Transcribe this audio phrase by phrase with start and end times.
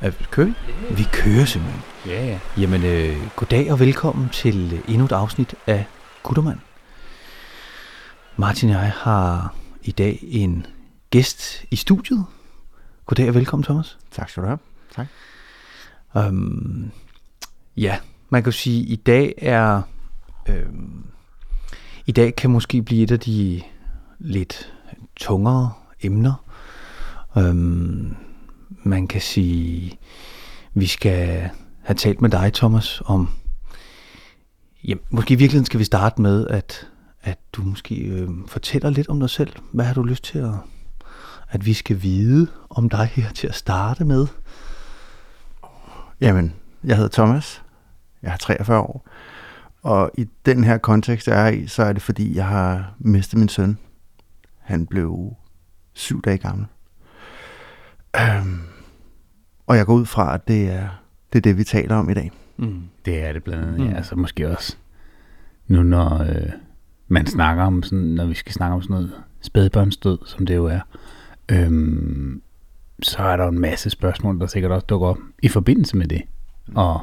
[0.00, 0.54] Er, kører vi?
[0.94, 1.82] Vi kører simpelthen.
[2.06, 2.38] Ja, ja.
[2.58, 5.86] Jamen, øh, goddag og velkommen til øh, endnu et afsnit af
[6.22, 6.58] Guttermand.
[8.36, 10.66] Martin og jeg har i dag en
[11.10, 12.24] gæst i studiet.
[13.06, 13.98] Goddag og velkommen, Thomas.
[14.10, 14.58] Tak skal du have.
[14.94, 15.06] Tak.
[16.14, 16.90] Um,
[17.76, 17.98] ja,
[18.30, 19.82] man kan jo sige, at i dag er...
[20.48, 21.04] Øhm,
[22.06, 23.62] I dag kan måske blive et af de
[24.18, 24.72] lidt
[25.16, 26.44] tungere emner.
[27.38, 28.16] Øhm,
[28.82, 29.98] man kan sige,
[30.74, 31.50] vi skal
[31.82, 33.28] have talt med dig, Thomas, om...
[34.84, 36.88] Ja, måske i virkeligheden skal vi starte med, at,
[37.22, 39.52] at du måske øh, fortæller lidt om dig selv.
[39.72, 40.54] Hvad har du lyst til at,
[41.48, 44.26] at vi skal vide om dig her til at starte med?
[46.20, 47.62] Jamen, jeg hedder Thomas.
[48.22, 49.08] Jeg er 43 år.
[49.82, 53.38] Og i den her kontekst, jeg er i, så er det fordi, jeg har mistet
[53.38, 53.78] min søn.
[54.58, 55.34] Han blev
[55.92, 56.66] syv dage gammel.
[58.16, 58.60] Øhm,
[59.66, 60.88] og jeg går ud fra, at det er
[61.32, 62.30] det, er det vi taler om i dag.
[62.56, 62.82] Mm.
[63.04, 63.84] Det er det blandt andet, Mm.
[63.84, 63.90] mm.
[63.90, 63.96] ja.
[63.96, 64.76] Altså måske også
[65.68, 66.50] nu, når øh,
[67.08, 70.66] man snakker om sådan, når vi skal snakke om sådan noget spædbørnsdød, som det jo
[70.66, 70.80] er,
[71.48, 72.42] øhm,
[73.02, 76.06] så er der jo en masse spørgsmål, der sikkert også dukker op i forbindelse med
[76.06, 76.22] det.
[76.74, 77.00] Og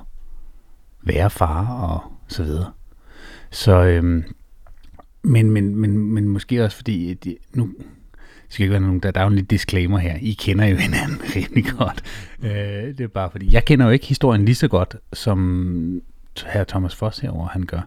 [1.04, 2.72] være far og så videre.
[3.52, 4.24] Så, øhm,
[5.24, 7.70] men, men, men, men måske også fordi, at de, nu
[8.50, 10.16] skal ikke være nogen, der, der er jo en lille disclaimer her.
[10.22, 12.04] I kender jo hinanden rimelig godt.
[12.44, 12.52] Øh,
[12.98, 16.02] det er bare fordi, jeg kender jo ikke historien lige så godt, som
[16.46, 17.82] her Thomas Foss herover han gør.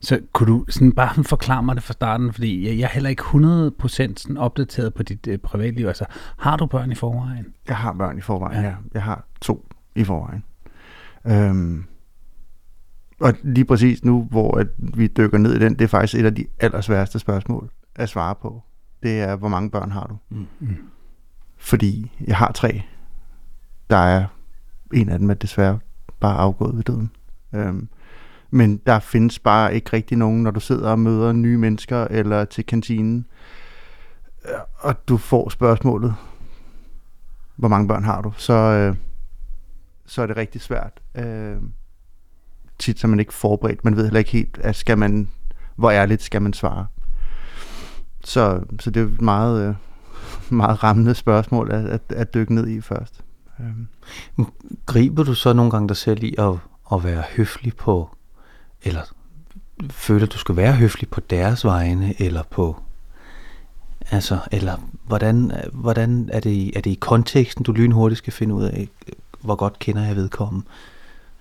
[0.00, 3.10] Så kunne du sådan bare forklare mig det fra starten, fordi jeg, jeg er heller
[3.10, 5.86] ikke 100% sådan opdateret på dit øh, privatliv.
[5.86, 6.04] Altså,
[6.38, 7.46] har du børn i forvejen?
[7.68, 8.68] Jeg har børn i forvejen, Ja.
[8.68, 8.74] ja.
[8.94, 10.44] Jeg har to i forvejen.
[11.26, 11.84] Øhm,
[13.20, 16.26] og lige præcis nu, hvor at vi dykker ned i den, det er faktisk et
[16.26, 18.62] af de allersværeste spørgsmål at svare på.
[19.06, 20.16] Det er, hvor mange børn har du?
[20.28, 20.46] Mm.
[20.60, 20.76] Mm.
[21.56, 22.82] Fordi jeg har tre.
[23.90, 24.26] Der er
[24.92, 25.78] en af dem er desværre
[26.20, 27.10] bare afgået ved døden.
[27.54, 27.88] Øhm,
[28.50, 32.44] men der findes bare ikke rigtig nogen, når du sidder og møder nye mennesker eller
[32.44, 33.26] til kantinen,
[34.44, 36.14] øh, og du får spørgsmålet,
[37.56, 38.96] hvor mange børn har du, så, øh,
[40.06, 41.00] så er det rigtig svært.
[41.14, 41.56] Øh,
[42.78, 43.84] tit så er man ikke forberedt.
[43.84, 45.28] Man ved heller ikke helt, at skal man,
[45.76, 46.86] hvor ærligt skal man svare.
[48.26, 49.74] Så, så det er et meget, øh,
[50.58, 53.20] meget rammende spørgsmål at, at, at dykke ned i først.
[53.60, 53.86] Øhm,
[54.86, 56.54] Griber du så nogle gange dig selv i at,
[56.92, 58.10] at være høflig på,
[58.82, 59.02] eller
[59.90, 62.76] føler du skal være høflig på deres vegne, eller på,
[64.10, 68.64] altså, eller hvordan, hvordan er, det, er det i konteksten, du lynhurtigt skal finde ud
[68.64, 68.88] af,
[69.40, 70.66] hvor godt kender jeg vedkommende,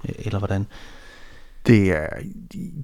[0.03, 0.65] eller hvordan?
[1.67, 2.07] Det er,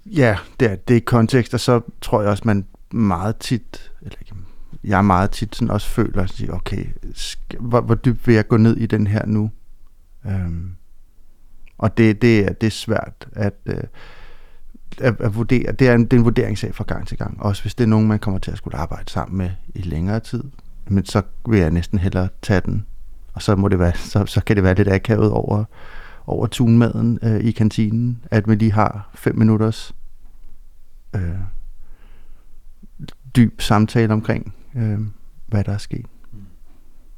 [0.06, 4.18] ja, det er, det er kontekst, og så tror jeg også, man meget tit, eller
[4.22, 4.35] ikke,
[4.84, 8.47] jeg meget tit sådan også føler, at sige, okay, skal, hvor, hvor dybt vil jeg
[8.47, 9.52] gå ned i den her nu?
[10.25, 10.75] Øhm,
[11.78, 13.84] og det, det, er, det er svært at, øh,
[15.02, 15.72] at, at vurdere.
[15.72, 17.44] Det er, en, det er en vurderingssag fra gang til gang.
[17.44, 20.19] Også hvis det er nogen, man kommer til at skulle arbejde sammen med i længere
[20.19, 20.44] tid.
[20.88, 22.85] Men så vil jeg næsten hellere tage den.
[23.34, 25.63] Og så, må det være, så, så kan det være lidt akavet over,
[26.28, 29.96] over tunmaden øh, i kantinen, at man lige har fem minutters
[31.16, 31.22] øh,
[33.36, 35.00] dyb samtale omkring, øh,
[35.47, 36.06] hvad der er sket.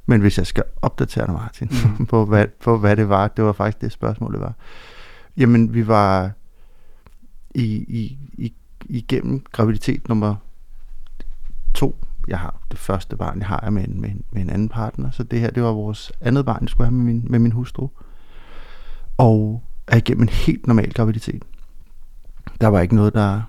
[0.05, 1.69] Men hvis jeg skal opdatere dig, Martin,
[1.99, 2.05] mm.
[2.11, 4.53] på, hvad, på hvad det var, det var faktisk det spørgsmål, det var.
[5.37, 6.31] Jamen, vi var
[7.55, 8.53] i, i, i,
[8.85, 10.35] igennem graviditet nummer
[11.73, 12.05] to.
[12.27, 14.69] Jeg har det første barn, jeg har er med en, med, en, med en anden
[14.69, 17.39] partner, så det her, det var vores andet barn, jeg skulle have med min, med
[17.39, 17.89] min hustru.
[19.17, 21.43] Og er igennem en helt normal graviditet.
[22.61, 23.41] Der var ikke noget, der,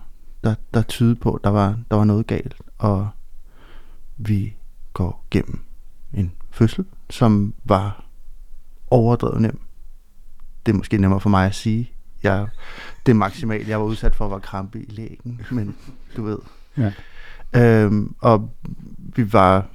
[0.44, 2.56] der, der tydede på, der var, der var noget galt.
[2.78, 3.08] Og
[4.16, 4.56] vi
[4.92, 5.60] går gennem
[6.12, 8.04] en fødsel, som var
[8.90, 9.60] overdrevet nem.
[10.66, 11.90] Det er måske nemmere for mig at sige.
[12.22, 12.46] Jeg,
[13.06, 15.76] det maksimale, jeg var udsat for, var krampe i lægen, men
[16.16, 16.38] du ved.
[16.76, 16.92] Ja.
[17.56, 18.50] Øhm, og
[18.98, 19.66] vi var,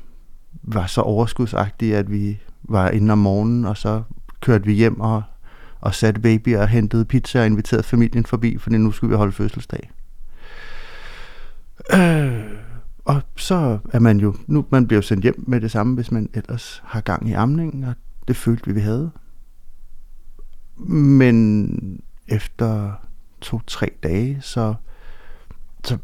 [0.63, 4.03] var så overskudsagtige, at vi var inde om morgenen, og så
[4.41, 5.23] kørte vi hjem og,
[5.79, 9.31] og satte baby og hentede pizza og inviterede familien forbi, fordi nu skulle vi holde
[9.31, 9.91] fødselsdag.
[11.93, 12.59] Øh,
[13.05, 16.29] og så er man jo, nu man bliver sendt hjem med det samme, hvis man
[16.33, 17.93] ellers har gang i amningen, og
[18.27, 19.11] det følte vi, vi havde.
[20.87, 22.91] Men efter
[23.41, 24.73] to-tre dage, så,
[25.83, 25.97] så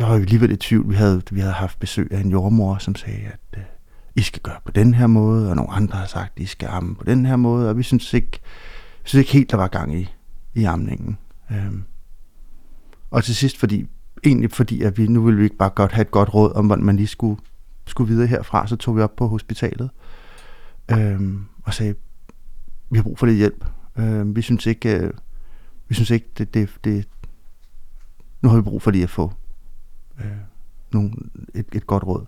[0.00, 0.90] var vi alligevel i tvivl.
[0.90, 3.64] Vi havde, vi havde haft besøg af en jordmor, som sagde, at øh,
[4.16, 6.68] I skal gøre på den her måde, og nogle andre har sagt, at I skal
[6.68, 8.40] amme på den her måde, og vi synes ikke,
[9.04, 10.14] synes ikke helt, der var gang i,
[10.54, 11.18] i amningen.
[11.50, 11.84] Øhm.
[13.10, 13.86] Og til sidst, fordi,
[14.24, 16.66] egentlig fordi, at vi nu ville vi ikke bare godt have et godt råd om,
[16.66, 17.40] hvordan man lige skulle,
[17.86, 19.90] skulle videre herfra, så tog vi op på hospitalet
[20.90, 21.20] øh,
[21.62, 21.94] og sagde,
[22.90, 23.64] vi har brug for lidt hjælp.
[23.98, 25.10] Øh, vi synes ikke, øh,
[25.88, 27.08] vi synes ikke, det, det, det,
[28.42, 29.32] nu har vi brug for lige at få
[30.18, 30.26] øh,
[30.92, 31.12] nogle,
[31.54, 32.26] et, et godt råd.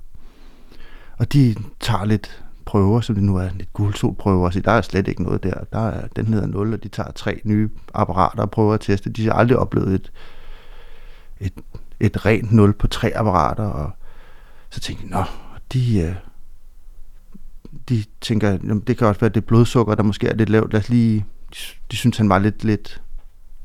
[1.19, 5.09] Og de tager lidt prøver, som det nu er lidt guldsolprøver, så der er slet
[5.09, 5.65] ikke noget der.
[5.73, 9.11] Der er, den hedder 0, og de tager tre nye apparater og prøver at teste.
[9.11, 10.13] De har aldrig oplevet et,
[11.41, 11.53] et,
[12.07, 13.91] et rent 0 på tre apparater, og
[14.71, 15.25] så tænkte jeg, nå,
[15.73, 16.15] de, øh,
[17.89, 20.73] de tænker, jamen, det kan også være, det blodsukker, der måske er lidt lavt.
[20.73, 21.57] Lad os lige, de,
[21.91, 23.03] de synes, han var lidt, lidt,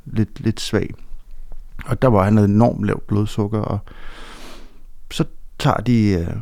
[0.06, 0.94] lidt, lidt svag.
[1.86, 3.80] Og der var han enormt lavt blodsukker, og
[5.12, 5.26] så
[5.60, 6.36] tager de øh,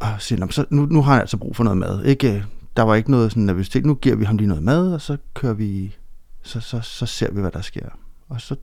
[0.00, 2.04] og siger, så nu, nu har han altså brug for noget mad.
[2.04, 2.44] Ikke, øh,
[2.76, 3.86] der var ikke noget sådan nervøsitet.
[3.86, 5.96] Nu giver vi ham lige noget mad, og så kører vi,
[6.42, 7.88] så, så, så ser vi, hvad der sker.
[8.28, 8.56] Og så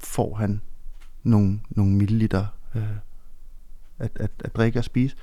[0.00, 0.60] får han
[1.22, 2.96] nogle, nogle milliliter øh,
[3.98, 5.16] at, at, at drikke og spise.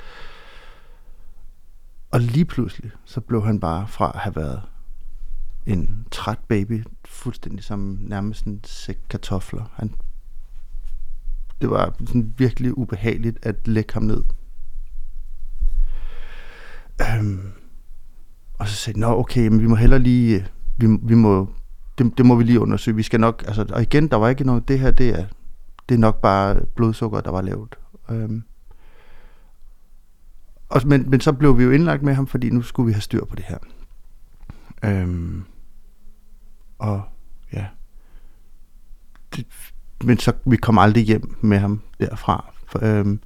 [2.11, 4.61] Og lige pludselig, så blev han bare fra at have været
[5.65, 9.65] en træt baby, fuldstændig som nærmest en sæk kartofler.
[9.73, 9.94] Han,
[11.61, 14.23] det var sådan virkelig ubehageligt at lægge ham ned.
[17.01, 17.51] Øhm,
[18.53, 20.47] og så sagde jeg, nå okay, men vi må heller lige,
[20.77, 21.53] vi, vi må,
[21.97, 22.95] det, det må vi lige undersøge.
[22.95, 25.25] Vi skal nok, altså, og igen, der var ikke noget, det her, det er,
[25.89, 27.78] det er nok bare blodsukker, der var lavt.
[28.10, 28.44] Øhm,
[30.69, 33.01] og, men, men så blev vi jo indlagt med ham, fordi nu skulle vi have
[33.01, 33.57] styr på det her.
[34.84, 35.44] Øhm,
[36.80, 37.01] og
[37.54, 37.66] ja.
[39.36, 39.48] Det,
[40.04, 42.54] men så vi kom aldrig hjem med ham derfra.
[42.68, 43.19] For, øhm,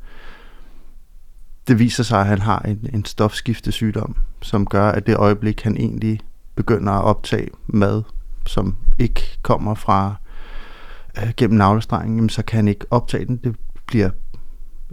[1.67, 5.77] det viser sig, at han har en, en stofskiftesygdom, som gør, at det øjeblik, han
[5.77, 6.19] egentlig
[6.55, 8.03] begynder at optage mad,
[8.45, 10.15] som ikke kommer fra
[11.17, 13.37] øh, gennem navlestrengen, jamen, så kan han ikke optage den.
[13.37, 13.55] Det
[13.85, 14.09] bliver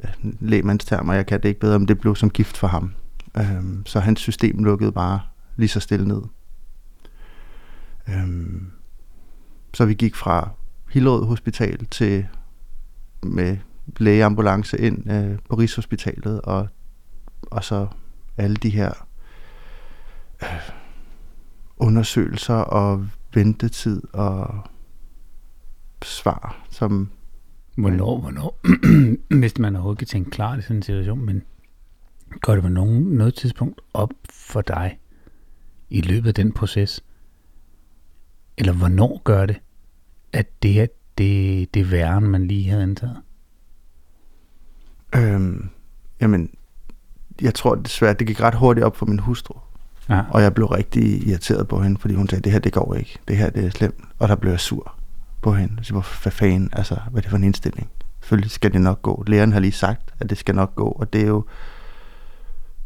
[0.04, 0.08] ja,
[0.40, 2.92] lægmandstermer, jeg kan det ikke bedre, men det blev som gift for ham.
[3.36, 5.20] Øh, så hans system lukkede bare
[5.56, 6.22] lige så stille ned.
[8.08, 8.62] Øh,
[9.74, 10.50] så vi gik fra
[10.90, 12.26] Hillerød Hospital til
[13.22, 13.56] med
[13.96, 16.68] lægeambulance ind øh, på Rigshospitalet, og,
[17.42, 17.86] og så
[18.36, 19.06] alle de her
[20.42, 20.48] øh,
[21.76, 24.64] undersøgelser og ventetid og
[26.04, 27.10] svar, som...
[27.76, 28.60] Hvornår, hvornår,
[29.40, 31.42] hvis man overhovedet kan tænke klart i sådan en situation, men
[32.40, 34.98] går det på nogen, noget tidspunkt op for dig
[35.90, 37.04] i løbet af den proces,
[38.56, 39.56] eller hvornår gør det,
[40.32, 40.86] at det her,
[41.18, 43.16] det, det er værre, end man lige havde antaget?
[45.14, 45.68] Øhm,
[46.20, 46.50] jamen,
[47.40, 49.58] jeg tror desværre, det gik ret hurtigt op for min hustru.
[50.08, 50.22] Ja.
[50.30, 53.18] Og jeg blev rigtig irriteret på hende, fordi hun sagde, det her det går ikke,
[53.28, 54.00] det her det er slemt.
[54.18, 54.97] Og der blev jeg sur
[55.42, 55.84] på hende.
[55.84, 55.92] Så
[56.22, 57.90] hvad fanden, altså, hvad er det for en indstilling?
[58.20, 59.24] Selvfølgelig skal det nok gå.
[59.26, 61.44] Læreren har lige sagt, at det skal nok gå, og det er jo,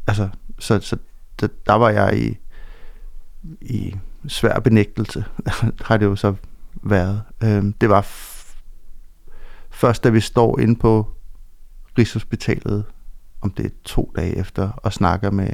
[0.06, 0.28] altså,
[0.58, 0.96] så, så
[1.40, 2.38] der, der var jeg i,
[3.60, 3.94] i
[4.28, 5.24] svær benægtelse,
[5.86, 6.34] har det jo så
[6.82, 7.22] været.
[7.44, 8.54] Øhm, det var f-
[9.70, 11.10] først, da vi står inde på
[11.98, 12.84] Rigshospitalet,
[13.40, 15.50] om det er to dage efter, og snakker med,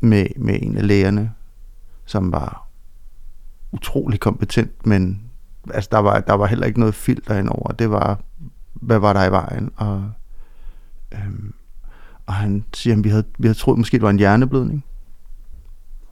[0.00, 1.32] med, med en af lægerne,
[2.04, 2.68] som var
[3.72, 5.30] utrolig kompetent, men
[5.74, 7.72] altså, der, var, der var heller ikke noget filter indover.
[7.72, 8.20] Det var,
[8.72, 9.70] hvad var der i vejen?
[9.76, 10.10] Og,
[11.12, 11.54] øhm,
[12.26, 14.84] og han siger, at vi havde, vi havde troet, måske det var en hjerneblødning.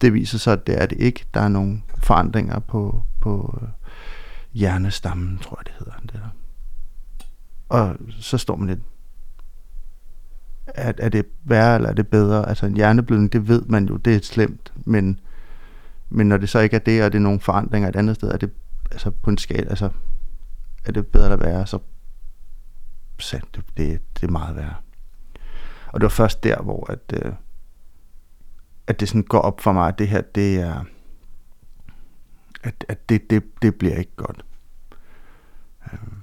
[0.00, 1.24] Det viser sig, at det er det ikke.
[1.34, 3.68] Der er nogle forandringer på, på øh,
[4.52, 5.92] hjernestammen, tror jeg det hedder.
[6.02, 6.28] Det der.
[7.68, 8.80] Og så står man lidt,
[10.66, 12.48] er, er det værre eller er det bedre?
[12.48, 15.20] Altså en hjerneblødning, det ved man jo, det er slemt, men,
[16.10, 18.28] men når det så ikke er det, og det er nogle forandringer et andet sted,
[18.30, 18.50] er det
[18.90, 19.90] altså på en skala, altså
[20.84, 21.78] er det bedre at være, så
[23.18, 24.74] sandt, det, det, det er meget værre.
[25.86, 27.32] Og det var først der, hvor at, øh,
[28.86, 30.84] at det sådan går op for mig, at det her, det er,
[32.62, 34.44] at, at det, det, det bliver ikke godt.
[35.92, 36.14] Øhm.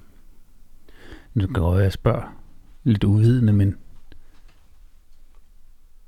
[1.34, 2.38] Nu kan jeg spørger
[2.84, 3.78] lidt uvidende, men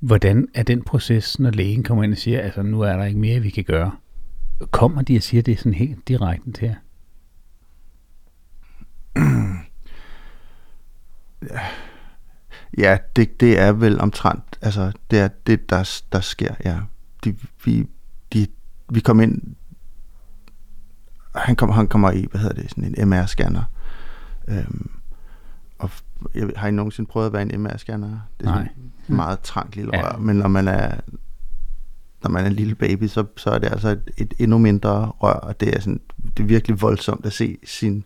[0.00, 3.20] hvordan er den proces, når lægen kommer ind og siger, altså nu er der ikke
[3.20, 3.92] mere, vi kan gøre?
[4.70, 6.74] Kommer de og siger det sådan helt direkte til jer?
[12.78, 16.80] Ja, det, det er vel omtrent, altså det er det, der, der sker, ja.
[17.24, 17.86] De, vi,
[18.32, 18.46] de,
[18.92, 19.56] vi kom ind,
[21.34, 23.62] han, kom, han kommer i, hvad hedder det, sådan en MR-scanner.
[24.48, 24.90] Øhm,
[25.78, 25.90] og
[26.34, 28.18] jeg, har I nogensinde prøvet at være en MR-scanner?
[28.40, 28.68] Det er Nej.
[29.16, 30.12] Meget trangt lille ja.
[30.12, 31.00] rør, men når man er
[32.22, 35.06] når man er en lille baby, så, så er det altså et, et endnu mindre
[35.06, 36.00] rør, og det er, sådan,
[36.36, 38.04] det er virkelig voldsomt at se sin,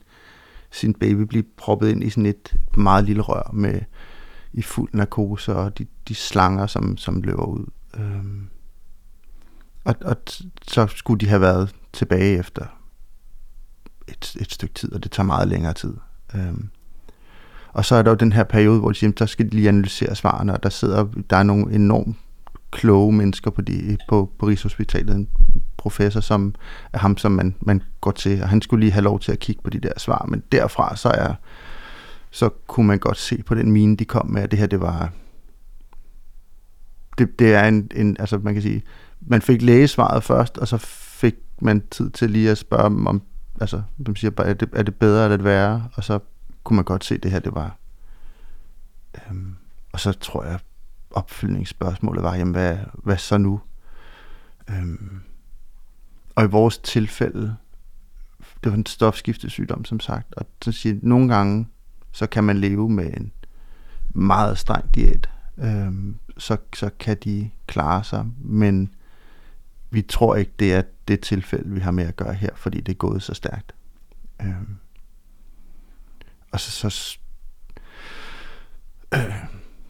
[0.70, 3.80] sin baby blive proppet ind i sådan et meget lille rør med
[4.52, 7.66] i fuld narkose, og de, de slanger, som, som løber ud.
[7.94, 8.48] Øhm,
[9.84, 10.16] Og, og
[10.62, 12.66] så skulle de have været tilbage efter
[14.08, 15.94] et, et stykke tid, og det tager meget længere tid.
[16.34, 16.70] Øhm,
[17.74, 19.68] og så er der jo den her periode, hvor de siger, der skal de lige
[19.68, 22.16] analysere svarene, og der sidder, der er nogle enormt
[22.70, 25.28] kloge mennesker på, de, på, på Rigshospitalet, en
[25.76, 26.54] professor, som
[26.92, 29.38] er ham, som man, man går til, og han skulle lige have lov til at
[29.38, 31.34] kigge på de der svar, men derfra så er
[32.30, 34.80] så kunne man godt se på den mine, de kom med, at det her, det
[34.80, 35.12] var
[37.18, 38.82] det, det er en, en, altså man kan sige,
[39.20, 43.22] man fik lægesvaret først, og så fik man tid til lige at spørge dem om,
[43.60, 45.88] altså, man siger bare, er det, er det bedre eller det værre?
[45.94, 46.18] Og så
[46.64, 47.76] kunne man godt se, at det her, det var,
[49.14, 49.56] øhm,
[49.92, 50.58] og så tror jeg,
[51.10, 53.60] opfølgningsspørgsmålet var, jamen, hvad, hvad så nu?
[54.70, 55.20] Øhm,
[56.34, 57.56] og i vores tilfælde,
[58.64, 61.68] det var en stofskiftesygdom, som sagt, og så siger, nogle gange,
[62.12, 63.32] så kan man leve med en
[64.08, 68.94] meget streng diæt, øhm, så, så kan de klare sig, men
[69.90, 72.92] vi tror ikke, det er det tilfælde, vi har med at gøre her, fordi det
[72.92, 73.74] er gået så stærkt.
[74.40, 74.76] Øhm,
[76.54, 77.18] og så, så
[79.14, 79.34] øh,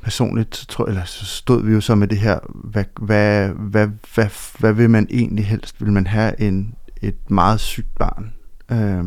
[0.02, 3.88] personligt så tror eller så stod vi jo så med det her, hvad, hvad, hvad,
[4.14, 5.80] hvad, hvad vil man egentlig helst?
[5.80, 8.32] Vil man have en, et meget sygt barn?
[8.70, 9.04] Øh,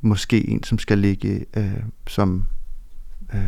[0.00, 2.46] måske en, som skal ligge øh, som
[3.34, 3.40] øh,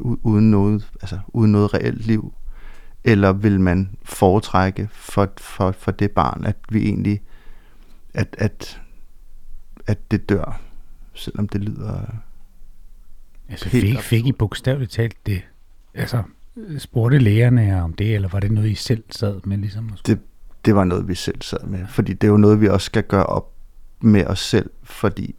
[0.00, 2.34] uden noget, altså uden noget reelt liv,
[3.04, 7.20] eller vil man foretrække for, for, for det barn, at vi egentlig,
[8.14, 8.80] at, at,
[9.86, 10.60] at det dør,
[11.14, 12.06] selvom det lyder
[13.50, 15.42] Altså fik, fik I bogstaveligt talt det?
[15.94, 16.22] Altså,
[16.78, 19.58] spurgte lægerne om det, eller var det noget, I selv sad med?
[19.58, 19.90] Ligesom?
[20.06, 20.20] Det,
[20.64, 23.02] det var noget, vi selv sad med, fordi det er jo noget, vi også skal
[23.02, 23.52] gøre op
[24.00, 25.34] med os selv, fordi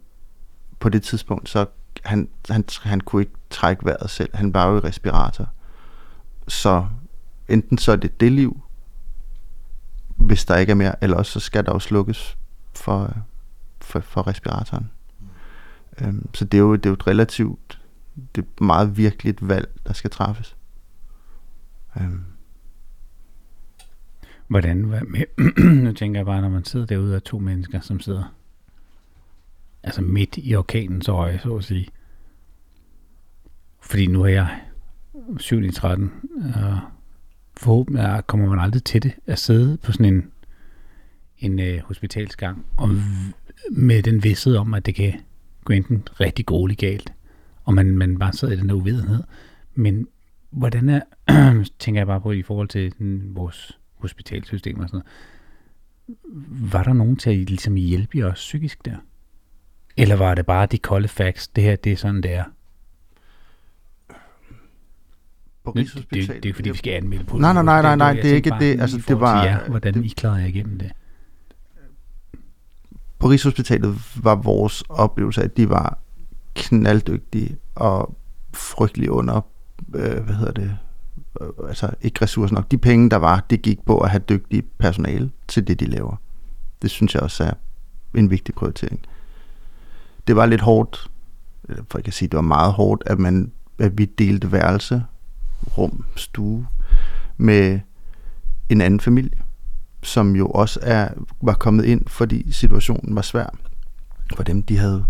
[0.80, 1.66] på det tidspunkt, så
[2.04, 4.36] han, han, han kunne ikke trække vejret selv.
[4.36, 5.48] Han var jo i respirator.
[6.48, 6.86] Så
[7.48, 8.60] enten så er det det liv,
[10.16, 12.38] hvis der ikke er mere, eller også så skal der jo slukkes
[12.74, 13.16] for,
[13.80, 14.90] for, for respiratoren.
[16.00, 17.80] Øhm, så det er, jo, det er jo et relativt,
[18.34, 20.56] det er meget virkeligt valg, der skal træffes.
[22.00, 22.24] Øhm.
[24.48, 25.24] Hvordan, hvad med,
[25.84, 28.34] nu tænker jeg bare, når man sidder derude af to mennesker, som sidder
[29.82, 31.88] altså midt i orkanens øje, så at sige.
[33.80, 34.60] Fordi nu er jeg
[35.38, 36.12] 7 i 13,
[36.54, 36.80] og
[37.56, 40.30] forhåbentlig kommer man aldrig til det, at sidde på sådan en,
[41.38, 42.88] en øh, hospitalsgang, og
[43.70, 45.20] med den vidsthed om, at det kan
[45.64, 47.12] gå enten rigtig grueligt galt,
[47.64, 49.22] og man, man bare sidder i den der uvidenhed.
[49.74, 50.08] Men
[50.50, 51.00] hvordan er,
[51.78, 56.92] tænker jeg bare på i forhold til den, vores hospitalsystem og sådan noget, var der
[56.92, 58.96] nogen til at ligesom hjælpe os psykisk der?
[59.96, 62.44] Eller var det bare de kolde facts, det her, det er sådan, det er?
[65.64, 68.12] På det, det, det, er fordi, vi skal anmelde på Nej, nej, nej, nej, nej,
[68.12, 68.80] det er ikke det.
[68.80, 70.92] Altså, det var, jer, hvordan det, I klarede jer igennem det?
[73.22, 75.98] På Rigshospitalet var vores oplevelse, at de var
[76.54, 78.16] knalddygtige og
[78.54, 79.40] frygtelig under,
[79.94, 80.78] øh, hvad hedder det,
[81.40, 82.70] øh, altså ikke ressourcer nok.
[82.70, 86.16] De penge, der var, det gik på at have dygtige personale til det, de laver.
[86.82, 87.52] Det synes jeg også er
[88.14, 89.00] en vigtig prioritering.
[90.26, 91.10] Det var lidt hårdt,
[91.68, 95.04] for jeg kan sige, det var meget hårdt, at, man, at vi delte værelse,
[95.78, 96.66] rum, stue
[97.36, 97.80] med
[98.68, 99.38] en anden familie,
[100.02, 101.08] som jo også er,
[101.42, 103.56] var kommet ind, fordi situationen var svær
[104.36, 104.62] for dem.
[104.62, 105.04] De havde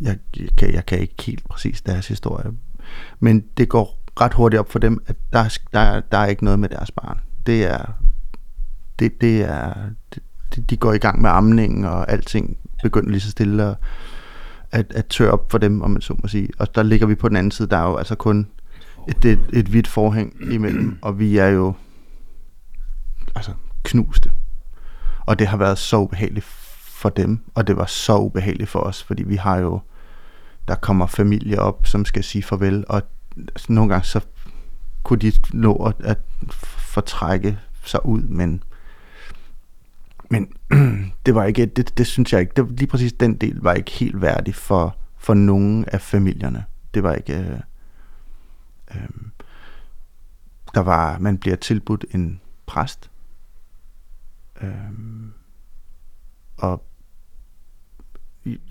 [0.00, 2.52] jeg, jeg, kan, jeg kan ikke helt præcis deres historie,
[3.20, 6.58] men det går ret hurtigt op for dem, at der, der, der er ikke noget
[6.58, 7.20] med deres barn.
[7.46, 7.84] Det er,
[8.98, 9.74] det, det er,
[10.54, 13.76] det, de går i gang med amningen, og alting begynder lige så stille at,
[14.70, 16.48] at, at tørre op for dem, om man så må sige.
[16.58, 18.46] Og der ligger vi på den anden side, der er jo altså kun
[19.08, 21.74] et, et, et hvidt forhæng imellem, og vi er jo
[23.34, 24.32] altså knuste.
[25.26, 29.02] Og det har været så ubehageligt for dem, og det var så ubehageligt for os,
[29.02, 29.80] fordi vi har jo,
[30.68, 33.02] der kommer familie op, som skal sige farvel, og
[33.36, 34.20] altså, nogle gange så
[35.02, 36.18] kunne de nå at, at
[36.78, 38.62] fortrække sig ud, men
[40.32, 40.52] men
[41.26, 43.90] det var ikke, det, det synes jeg ikke, det, lige præcis den del var ikke
[43.90, 46.64] helt værdig for, for nogen af familierne.
[46.94, 47.60] Det var ikke, øh,
[48.94, 49.08] øh,
[50.74, 53.10] der var, man bliver tilbudt en præst,
[54.62, 54.68] øh,
[56.58, 56.84] og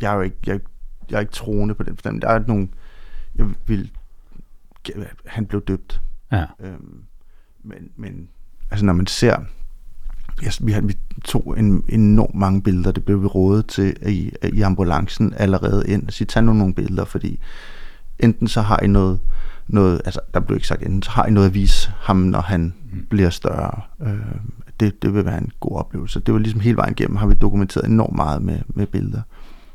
[0.01, 0.59] jeg er jo ikke, jeg,
[1.09, 2.21] jeg er ikke troende på den forstand.
[2.21, 2.67] Der er nogle,
[3.35, 3.91] jeg vil,
[5.25, 6.01] han blev døbt.
[6.31, 6.45] Ja.
[6.59, 7.03] Øhm,
[7.63, 8.29] men, men
[8.71, 9.37] altså når man ser,
[10.41, 14.31] jeg, vi, har, vi tog en, enormt mange billeder, det blev vi rådet til i,
[14.53, 17.39] i ambulancen allerede ind, så tag nu nogle billeder, fordi
[18.19, 19.19] enten så har I noget
[19.67, 22.41] noget, altså der blev ikke sagt enten, så har I noget at vise ham, når
[22.41, 23.05] han mm.
[23.09, 23.81] bliver større.
[24.01, 24.19] Øh,
[24.81, 26.19] det, det vil være en god oplevelse.
[26.19, 29.21] Det var ligesom hele vejen igennem, har vi dokumenteret enormt meget med, med billeder.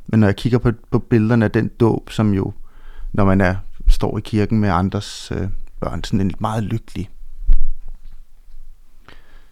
[0.07, 2.53] Men når jeg kigger på, på billederne af den dåb, som jo,
[3.13, 3.57] når man er,
[3.89, 5.49] står i kirken med andres øh,
[5.81, 7.11] børn, sådan en meget lykkelig,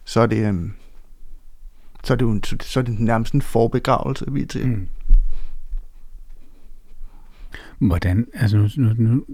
[0.04, 0.70] så er det, øh,
[2.04, 4.66] så er det jo en, så er det nærmest en forbegravelse, vi er til.
[4.66, 4.88] Mm.
[7.78, 9.24] Hvordan, altså nu, nu, nu,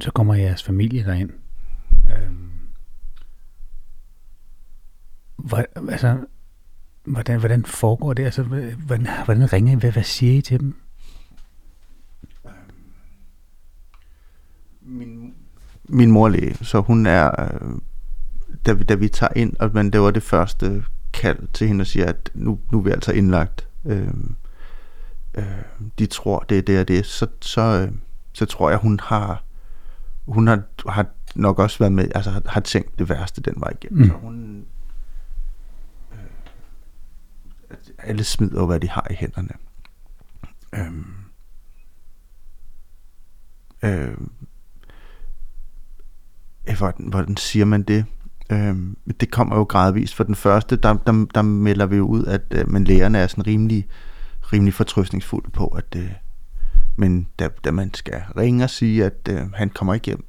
[0.00, 1.30] så kommer jeres familie derind.
[1.92, 2.45] Øhm,
[5.36, 6.18] hvor, altså,
[7.04, 8.24] hvordan, hvordan foregår det?
[8.24, 9.76] Altså, hvordan, hvordan ringer I?
[9.76, 10.74] Hvad, hvad siger I til dem?
[14.80, 15.34] Min,
[15.88, 17.70] min mor læge, så hun er, øh,
[18.66, 21.86] da vi, da vi tager ind, og det var det første kald til hende og
[21.86, 23.68] siger, at nu, nu er vi altså indlagt.
[23.84, 24.08] Øh,
[25.34, 25.44] øh,
[25.98, 27.06] de tror, det er det og det.
[27.06, 27.92] Så, så, øh,
[28.32, 29.46] så tror jeg, hun har
[30.26, 33.70] hun har, har nok også været med, altså har, har tænkt det værste den vej
[33.70, 34.02] igennem.
[34.02, 34.08] Mm.
[34.08, 34.66] Så hun,
[36.12, 36.18] øh,
[38.06, 39.52] alle smider jo, hvad de har i hænderne.
[40.74, 41.06] Øhm,
[43.84, 44.30] Øhm.
[46.78, 48.04] hvordan, hvordan siger man det?
[48.50, 50.14] Øhm, det kommer jo gradvist.
[50.14, 53.26] For den første, der, der, der melder vi jo ud, at øh, men lægerne er
[53.26, 53.86] sådan rimelig,
[54.52, 56.10] rimelig fortrøstningsfulde på, at øh,
[56.96, 60.24] men da, da man skal ringe og sige, at øh, han kommer ikke hjem.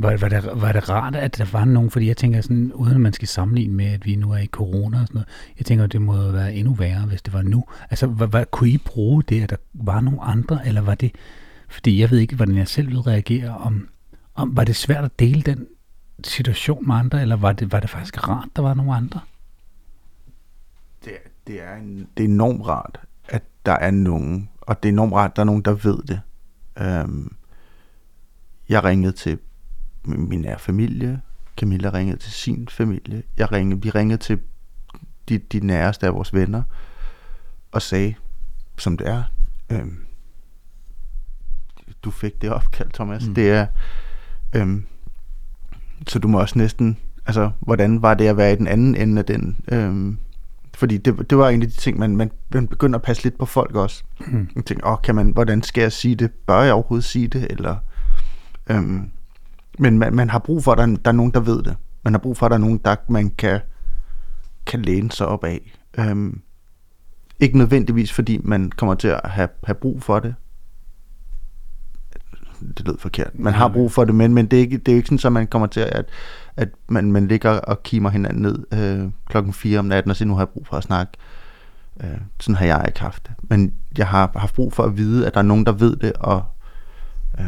[0.00, 2.94] Var, var, det, var det rart, at der var nogen, fordi jeg tænker sådan, uden
[2.94, 5.28] at man skal sammenligne med, at vi nu er i corona og sådan noget,
[5.58, 7.64] jeg tænker, at det må være endnu værre, hvis det var nu.
[7.90, 11.14] Altså, hvad, hvad, kunne I bruge det, at der var nogle andre, eller var det,
[11.68, 13.88] fordi jeg ved ikke, hvordan jeg selv ville reagere, om,
[14.34, 15.66] om var det svært at dele den
[16.24, 19.20] situation med andre, eller var det, var det faktisk rart, der var nogle andre?
[21.04, 21.12] Det,
[21.46, 25.12] det, er en, det er enormt rart, at der er nogen, og det er enormt
[25.12, 26.20] rart, at der er nogen, der ved det.
[26.78, 27.32] Øhm,
[28.68, 29.38] jeg ringede til
[30.08, 31.20] min nære familie,
[31.56, 34.38] Camilla ringede til sin familie, jeg ringede, vi ringede til
[35.28, 36.62] de, de næreste af vores venner,
[37.72, 38.14] og sagde,
[38.78, 39.22] som det er,
[39.70, 39.98] øhm,
[42.02, 43.26] du fik det opkald, Thomas.
[43.26, 43.34] Mm.
[43.34, 43.66] Det er,
[44.52, 44.86] øhm,
[46.06, 49.18] så du må også næsten, altså, hvordan var det at være i den anden ende
[49.18, 49.56] af den?
[49.72, 50.18] Øhm,
[50.74, 53.38] fordi det, det var en af de ting, man, man, man begynder at passe lidt
[53.38, 54.04] på folk også.
[54.26, 54.48] Mm.
[54.56, 56.30] Jeg tænkte, åh, kan man, hvordan skal jeg sige det?
[56.30, 57.46] Bør jeg overhovedet sige det?
[57.50, 57.76] Eller,
[58.70, 59.10] øhm,
[59.78, 61.76] men man, man har brug for, at der, der er nogen, der ved det.
[62.02, 63.60] Man har brug for, at der er nogen, der man kan,
[64.66, 65.78] kan læne sig op af.
[65.98, 66.40] Øhm,
[67.40, 70.34] ikke nødvendigvis, fordi man kommer til at have, have brug for det.
[72.60, 73.30] Det lød forkert.
[73.34, 75.32] Man har brug for det, men, men det, er ikke, det er ikke sådan, at
[75.32, 76.08] man kommer til at,
[76.56, 80.28] at man, man ligger og kimer hinanden ned øh, klokken 4 om natten og siger,
[80.28, 81.12] nu har jeg brug for at snakke.
[82.00, 83.34] Øh, sådan har jeg ikke haft det.
[83.42, 86.12] Men jeg har haft brug for at vide, at der er nogen, der ved det,
[86.12, 86.44] og
[87.40, 87.46] øh,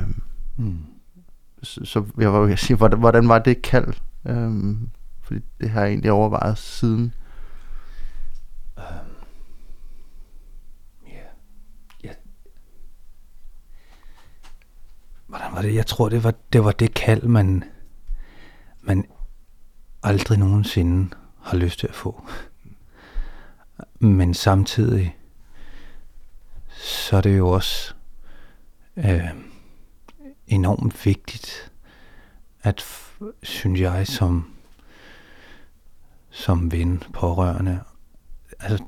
[0.56, 0.89] mm
[1.62, 3.94] så, så jeg var ved at sige, hvordan, hvordan var det kald?
[4.27, 4.90] Øhm,
[5.23, 7.14] fordi det har jeg egentlig overvejet siden.
[8.79, 8.87] Øhm,
[11.03, 11.09] um,
[12.05, 12.14] yeah.
[15.27, 15.75] Hvordan var det?
[15.75, 17.64] Jeg tror, det var det, var det kald, man,
[18.81, 19.05] man
[20.03, 22.29] aldrig nogensinde har lyst til at få.
[23.99, 25.16] Men samtidig,
[26.68, 27.94] så er det jo også...
[28.96, 29.49] Øh,
[30.50, 31.72] enormt vigtigt,
[32.62, 32.84] at,
[33.42, 34.50] synes jeg, som,
[36.30, 37.80] som ven, pårørende,
[38.60, 38.84] altså,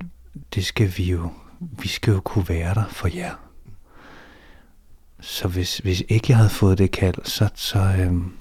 [0.55, 3.35] det skal vi jo, vi skal jo kunne være der for jer.
[5.21, 8.33] Så hvis, hvis ikke jeg havde fået det kald, så, så, øhm,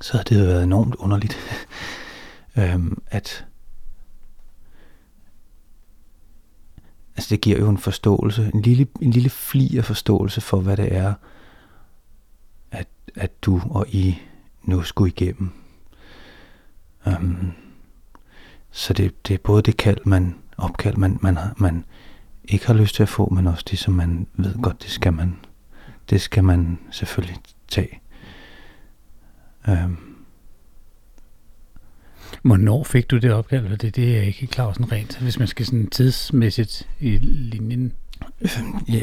[0.00, 1.36] så havde det været enormt underligt,
[2.58, 3.46] øhm, at
[7.16, 10.76] altså det giver jo en forståelse, en lille, en lille fli af forståelse for, hvad
[10.76, 11.14] det er,
[13.14, 14.18] at du og I
[14.62, 15.50] nu skulle igennem.
[17.06, 17.52] Um,
[18.70, 21.84] så det, det er både det kald, man opkald, man, man, man
[22.44, 25.12] ikke har lyst til at få, men også det, som man ved godt, det skal
[25.12, 25.36] man,
[26.10, 27.38] det skal man selvfølgelig
[27.68, 28.00] tage.
[29.68, 30.16] Um,
[32.42, 33.78] Hvornår fik du det opkald?
[33.78, 37.92] Det, det er jeg ikke klar sådan rent, hvis man skal sådan tidsmæssigt i linjen.
[38.88, 39.00] Ja,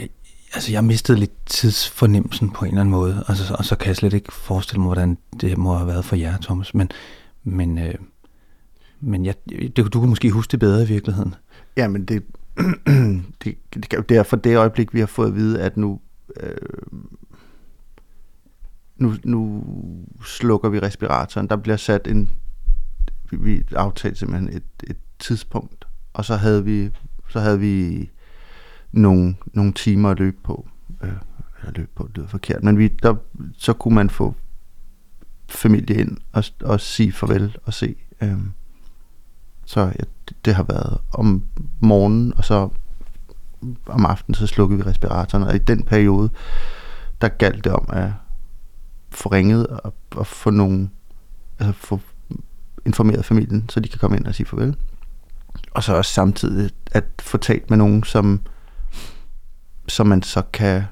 [0.53, 3.95] Altså, jeg mistede lidt tidsfornemmelsen på en eller anden måde, altså, og så kan jeg
[3.95, 6.73] slet ikke forestille mig, hvordan det må have været for jer, Thomas.
[6.73, 6.91] Men,
[7.43, 7.95] men, øh,
[8.99, 11.35] men jeg, det, du kan måske huske det bedre i virkeligheden.
[11.77, 12.23] Ja, men det,
[13.43, 15.99] det, det, det er for det øjeblik, vi har fået at vide, at nu,
[16.39, 16.57] øh,
[18.97, 19.63] nu, nu
[20.25, 21.47] slukker vi respiratoren.
[21.47, 22.29] Der bliver sat en,
[23.31, 26.89] vi, vi aftalte simpelthen et, et tidspunkt, og så havde vi,
[27.29, 28.09] så havde vi
[28.93, 30.67] nogle, nogle timer at løbe på.
[31.03, 31.11] Øh,
[31.59, 33.15] eller løb på, det lyder forkert, men vi, der,
[33.57, 34.35] så kunne man få
[35.49, 37.95] familie ind og, og sige farvel og se.
[38.21, 38.37] Øh,
[39.65, 41.43] så ja, det, det har været om
[41.79, 42.69] morgenen, og så
[43.85, 46.29] om aftenen, så slukkede vi respiratoren, og i den periode,
[47.21, 48.11] der galt det om at
[49.09, 50.91] få ringet og, og få nogen,
[51.59, 51.99] altså få
[52.85, 54.75] informeret familien, så de kan komme ind og sige farvel.
[55.71, 58.41] Og så også samtidig at få talt med nogen, som,
[59.87, 60.83] som man så kan,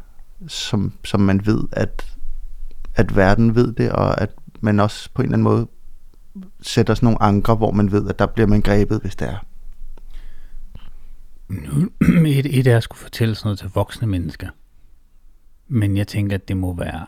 [0.48, 2.18] som, som man ved, at,
[2.96, 4.30] at verden ved det, og at
[4.62, 5.68] man også på en eller anden måde
[6.62, 9.46] sætter sådan nogle anker, hvor man ved, at der bliver man grebet, hvis det er.
[11.50, 11.90] Nu,
[12.28, 14.50] et, et er at skulle fortælle sådan noget til voksne mennesker.
[15.68, 17.06] Men jeg tænker, at det må være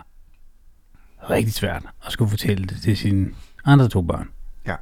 [1.30, 3.30] rigtig svært at skulle fortælle det til sine
[3.66, 4.30] andre to børn.
[4.68, 4.76] Ja.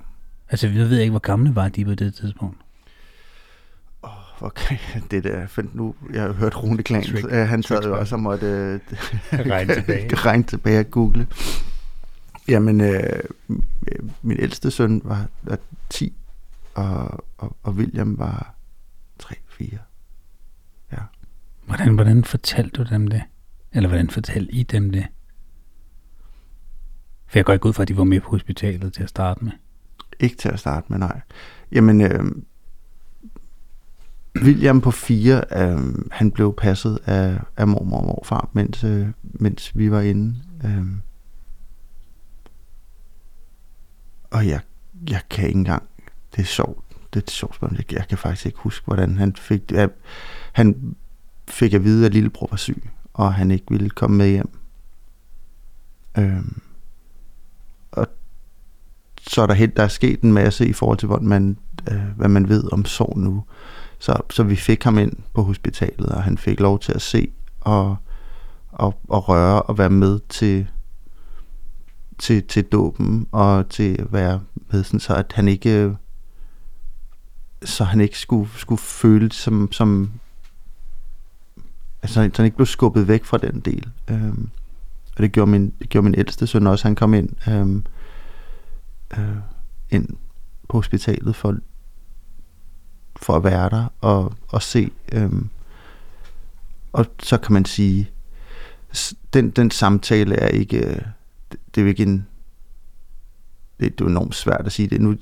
[0.50, 2.58] Altså, jeg ved ikke, hvor gamle var de på det tidspunkt.
[4.42, 4.78] Okay,
[5.12, 8.16] det der, fandt nu, jeg har hørt Rune Klan, Trick- øh, han sad jo også
[8.16, 8.80] og måtte øh,
[9.52, 10.16] Regne tilbage.
[10.16, 11.28] regne tilbage og google.
[12.48, 13.24] Jamen, øh,
[14.22, 15.58] min ældste søn var, var
[15.90, 16.14] 10,
[16.74, 18.56] og, og, og William var
[19.24, 19.78] 3-4.
[21.66, 23.22] Hvordan, hvordan fortalte du dem det?
[23.72, 25.08] Eller hvordan fortalte I dem det?
[27.28, 29.44] For jeg går ikke ud fra, at de var med på hospitalet til at starte
[29.44, 29.52] med.
[30.20, 31.22] Ikke til at starte med, nej.
[31.72, 32.26] Jamen, øh,
[34.36, 39.78] William på 4, øh, han blev passet af, af mormor og morfar, mens, øh, mens
[39.78, 40.36] vi var inde.
[40.66, 40.86] Øh,
[44.32, 44.60] og jeg,
[45.10, 45.84] jeg kan ikke engang,
[46.36, 49.36] det er sjovt, det er et sjovt spørgsmål, jeg, kan faktisk ikke huske, hvordan han
[49.36, 49.92] fik det.
[50.52, 50.96] Han
[51.48, 54.50] fik at vide, at lillebror var syg, og han ikke ville komme med hjem.
[56.18, 56.46] Øh,
[57.92, 58.08] og
[59.22, 61.58] så er der, helt, der er sket en masse i forhold til, hvordan man,
[61.92, 63.44] øh, hvad man ved om sorg nu.
[64.02, 67.32] Så, så vi fik ham ind på hospitalet, og han fik lov til at se
[67.60, 67.98] og,
[68.72, 70.68] og, og røre og være med til,
[72.20, 75.96] til, til dåben og til at være med, sådan, så at han ikke
[77.64, 80.12] så han ikke skulle, skulle føle det som, som
[82.02, 83.90] altså, så han ikke blev skubbet væk fra den del.
[84.10, 84.50] Øhm,
[85.16, 86.88] og det gjorde, min, det gjorde min ældste søn også.
[86.88, 87.86] Han kom ind, øhm,
[89.18, 89.38] øh,
[89.90, 90.10] ind
[90.70, 91.58] på hospitalet for,
[93.22, 94.92] for at være der og, og se.
[95.12, 95.50] Øhm,
[96.94, 98.10] og så kan man sige,
[99.34, 101.02] den, den samtale er ikke, øh,
[101.52, 102.28] det, det er jo ikke en,
[103.80, 105.16] det, det er enormt svært at sige det nu.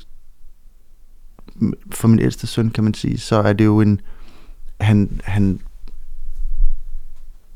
[1.91, 4.01] For min ældste søn kan man sige, så er det jo en,
[4.79, 5.61] han, han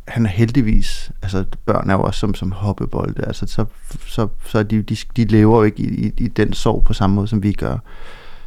[0.07, 3.65] han er heldigvis, altså børn er jo også som, som hoppebolde, altså så,
[4.07, 7.15] så, så de, de, de lever jo ikke i, i, i den sorg på samme
[7.15, 7.77] måde, som vi gør.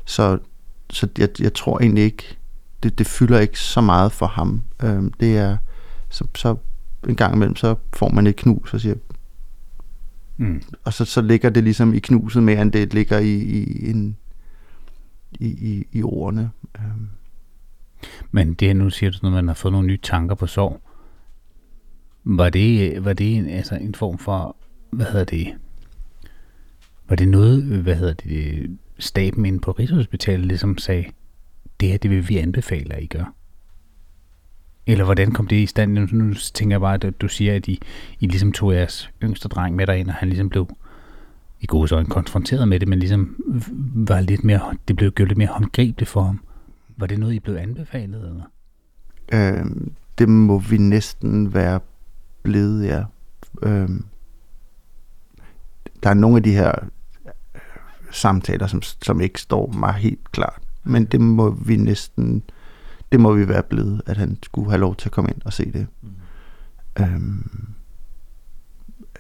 [0.05, 0.39] Så,
[0.91, 2.37] så jeg, jeg tror egentlig ikke,
[2.83, 4.63] det, det fylder ikke så meget for ham.
[4.83, 5.57] Øhm, det er,
[6.09, 6.57] så, så
[7.09, 8.95] en gang imellem, så får man et knus og siger,
[10.39, 10.63] Mm.
[10.85, 14.17] og så, så ligger det ligesom i knuset mere, end det ligger i, i, en,
[15.41, 16.51] i, i, i ordene.
[16.79, 17.09] Øhm,
[18.31, 20.81] Men det, er- nu siger du, når man har fået nogle nye tanker på sorg.
[22.25, 24.57] Var det, var det en, altså en form for,
[24.91, 25.55] hvad hedder det,
[27.09, 31.05] var det noget, hvad hedder det, staben inde på Rigshospitalet ligesom sagde,
[31.81, 33.35] det her, det vil vi anbefale, at I gør?
[34.87, 35.93] Eller hvordan kom det i stand?
[36.13, 37.81] Nu, tænker jeg bare, at du siger, at I,
[38.21, 40.69] I ligesom tog jeres yngste dreng med derind, og han ligesom blev
[41.61, 43.37] i gode øjne konfronteret med det, men ligesom
[43.95, 46.41] var lidt mere, det blev gjort lidt mere håndgribeligt for ham.
[46.97, 48.43] Var det noget, I blev anbefalet, eller?
[49.33, 51.81] Øhm, det må vi næsten være
[52.43, 53.05] blevet, ja.
[53.63, 54.05] Øhm,
[56.03, 56.73] der er nogle af de her
[58.17, 60.63] samtaler, som, som ikke står mig helt klart.
[60.85, 62.43] Men det må vi næsten,
[63.13, 65.53] det må vi være blevet, at han skulle have lov til at komme ind og
[65.53, 65.87] se det.
[66.03, 66.09] Mm.
[67.01, 67.49] Øhm,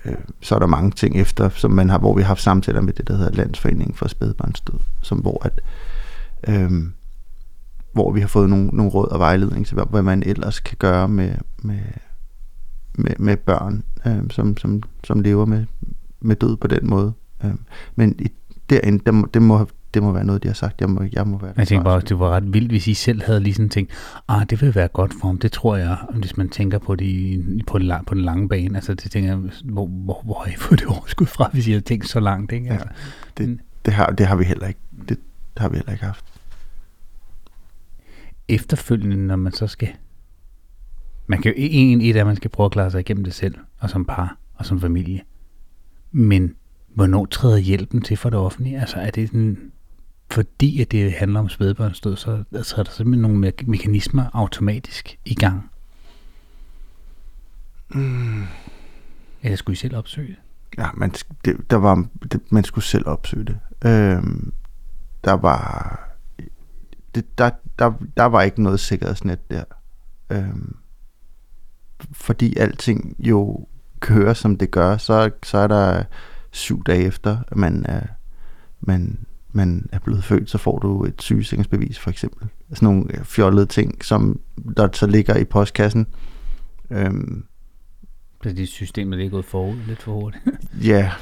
[0.04, 2.80] øh, så er der mange ting efter, som man har, hvor vi har haft samtaler
[2.80, 5.60] med det, der hedder Landsforeningen for Spædbarnsdød, som hvor at,
[6.48, 6.92] øhm,
[7.92, 11.08] hvor vi har fået nogle, nogle råd og vejledning til, hvad- man ellers kan gøre
[11.08, 11.80] med, med,
[12.94, 15.64] med, med børn, øh, som, som, som lever med,
[16.20, 17.12] med død på den måde.
[17.44, 17.54] Øh,
[17.96, 18.32] men i,
[18.70, 20.80] derinde, det må, det, må, det må være noget, de har sagt.
[20.80, 22.94] Jeg må, jeg må være Jeg tænker bare, at det var ret vildt, hvis I
[22.94, 23.92] selv havde lige sådan tænkt,
[24.28, 25.38] ah, det vil være godt for ham.
[25.38, 28.48] Det tror jeg, hvis man tænker på det i- på den, lang, på den lange
[28.48, 28.76] bane.
[28.76, 31.72] Altså, det tænker jeg, hvor, hvor, hvor har I fået det overskud fra, hvis I
[31.72, 32.66] har tænkt så langt, ikke?
[32.66, 32.72] Ja.
[32.72, 32.88] Altså,
[33.38, 34.80] Det, det, har, det har vi heller ikke.
[34.98, 35.18] Det, det
[35.58, 36.24] har vi heller ikke haft.
[38.48, 39.88] efterfølgende, når man så skal...
[41.26, 43.34] Man kan jo en, et af, at man skal prøve at klare sig igennem det
[43.34, 45.20] selv, og som par, og som familie.
[46.12, 46.54] Men
[46.96, 48.80] hvornår træder hjælpen til for det offentlige?
[48.80, 49.72] Altså er det sådan,
[50.30, 55.18] fordi at det handler om spædbørnsdød, så altså, er der simpelthen nogle me- mekanismer automatisk
[55.24, 55.70] i gang.
[57.88, 58.42] Mm.
[59.42, 60.36] Eller skulle I selv opsøge det?
[60.78, 61.10] Ja, man,
[61.44, 63.58] det, der var, det, man skulle selv opsøge det.
[63.84, 64.52] Øhm,
[65.24, 66.00] der var
[67.14, 69.64] det, der, der, der var ikke noget sikkerhedsnet der.
[70.30, 70.76] Øhm,
[72.12, 73.66] fordi alting jo
[74.00, 76.04] kører, som det gør, så, så er der
[76.56, 78.02] syv dage efter, at man er,
[78.80, 79.18] man,
[79.52, 82.48] man er blevet født, så får du et sygesikringsbevis, for eksempel.
[82.70, 84.40] Sådan nogle fjollede ting, som
[84.76, 86.06] der så ligger i postkassen.
[86.90, 87.44] Øhm,
[88.42, 90.44] Så det system er gået forud lidt for hurtigt.
[90.90, 91.12] Ja,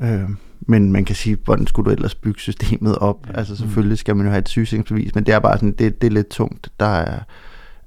[0.00, 0.30] øh,
[0.60, 3.26] men man kan sige, hvordan skulle du ellers bygge systemet op?
[3.26, 3.32] Ja.
[3.38, 6.06] Altså selvfølgelig skal man jo have et sygesikringsbevis, men det er bare sådan, det, det
[6.06, 6.72] er lidt tungt.
[6.80, 7.18] Der er,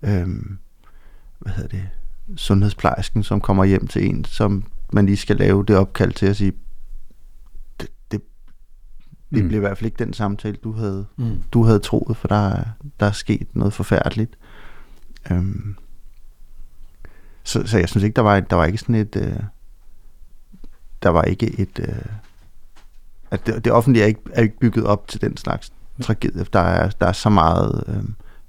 [0.03, 0.27] øh,
[1.39, 1.83] hvad hedder det,
[2.35, 6.35] sundhedsplejersken, som kommer hjem til en, som man lige skal lave det opkald til at
[6.35, 6.51] sige,
[9.31, 9.47] det Mm.
[9.47, 11.43] bliver i hvert fald ikke den samtale, du havde, Mm.
[11.51, 12.63] du havde troet, for der, er-
[12.99, 14.37] der er sket noget forfærdeligt.
[15.31, 15.75] Øhm,
[17.43, 19.15] så, så jeg synes ikke, der var, der var ikke sådan et...
[19.15, 19.39] Øh,
[21.03, 21.79] der var ikke et...
[21.79, 22.05] Øh,
[23.31, 26.45] at det, det offentlige er ikke, er ikke bygget op til den slags tragedie.
[26.53, 27.83] Der er, der er så meget...
[27.87, 28.03] Øh,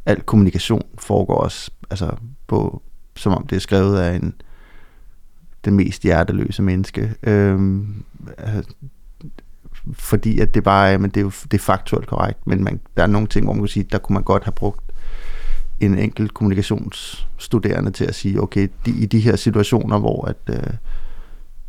[0.06, 2.82] al kommunikation foregår også altså på,
[3.16, 4.34] som om det er skrevet af en
[5.64, 7.14] det mest hjerteløse menneske.
[7.22, 8.04] Øhm,
[8.38, 8.72] altså,
[9.92, 12.81] fordi at det bare er, men det er jo det er faktuelt korrekt, men man,
[12.96, 14.81] der er nogle ting, hvor man kan sige, der kunne man godt have brugt
[15.81, 20.74] en enkelt kommunikationsstuderende til at sige, okay, de, i de her situationer, hvor at, øh,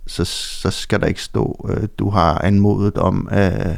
[0.07, 3.77] så, så skal der ikke stå, øh, du har anmodet om, øh,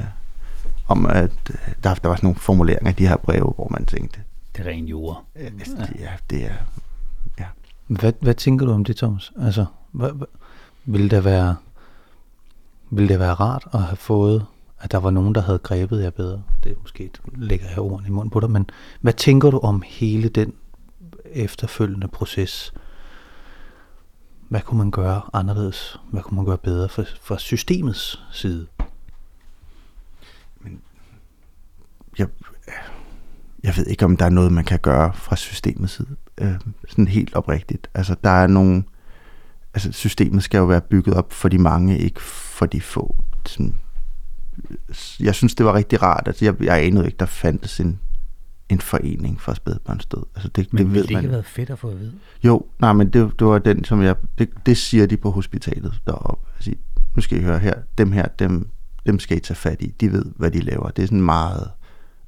[0.87, 3.85] om at øh, der, der var sådan nogle formuleringer i de her breve, hvor man
[3.85, 4.19] tænkte,
[4.57, 5.23] Det er ren jord.
[5.35, 5.75] øh, altså,
[6.29, 6.51] det, er,
[7.37, 7.45] er,
[7.87, 9.31] Hvad, hvad tænker du om det, Thomas?
[9.41, 10.27] Altså, hvad, hvad,
[10.85, 11.55] vil det være
[12.91, 14.45] ville det være rart at have fået,
[14.79, 16.43] at der var nogen, der havde grebet jer bedre?
[16.63, 18.69] Det er måske, et- lægger jeg ordene i munden på dig, men
[19.01, 20.53] hvad tænker du om hele den
[21.25, 22.73] efterfølgende proces?
[24.49, 25.99] Hvad kunne man gøre anderledes?
[26.11, 28.67] Hvad kunne man gøre bedre fra, fra systemets side?
[30.61, 30.81] Men
[32.17, 32.27] jeg,
[33.63, 36.15] jeg ved ikke, om der er noget, man kan gøre fra systemets side.
[36.37, 36.53] Øh,
[36.89, 37.89] sådan helt oprigtigt.
[37.93, 38.83] Altså, der er nogle...
[39.73, 43.15] Altså, systemet skal jo være bygget op for de mange, ikke for de få.
[43.45, 43.75] Sådan,
[45.19, 46.23] jeg synes, det var rigtig rart.
[46.27, 47.99] Altså, jeg, jeg anede ikke, der fandtes en,
[48.69, 50.23] en forening for spædbørnsdød.
[50.35, 51.23] Altså, det, Men det ville det ikke man.
[51.23, 52.13] have været fedt at få at vide?
[52.43, 54.15] Jo, nej, men det, det var den, som jeg...
[54.37, 56.49] Det, det siger de på hospitalet deroppe.
[56.55, 56.71] Altså,
[57.15, 57.73] nu skal I høre her.
[57.97, 58.67] Dem her, dem,
[59.05, 59.87] dem skal I tage fat i.
[60.01, 60.89] De ved, hvad de laver.
[60.89, 61.69] Det er sådan meget...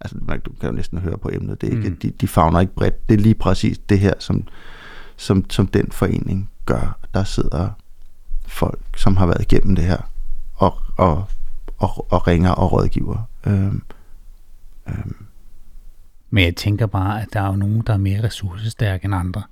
[0.01, 1.61] Altså, man, du kan jo næsten høre på emnet.
[1.61, 1.97] Det er ikke, Mm.
[1.97, 3.09] de, de fagner ikke bredt.
[3.09, 4.47] Det er lige præcis det her, som,
[5.17, 6.99] som, som den forening gør.
[7.13, 7.69] Der sidder
[8.45, 10.09] folk, som har været igennem det her,
[10.53, 11.25] og, og,
[11.77, 13.29] og, og ringer og rådgiver.
[13.47, 13.83] Øhm,
[14.87, 15.25] øhm,
[16.29, 19.43] Men jeg tænker bare, at der er jo nogen, der er mere ressourcestærke end andre.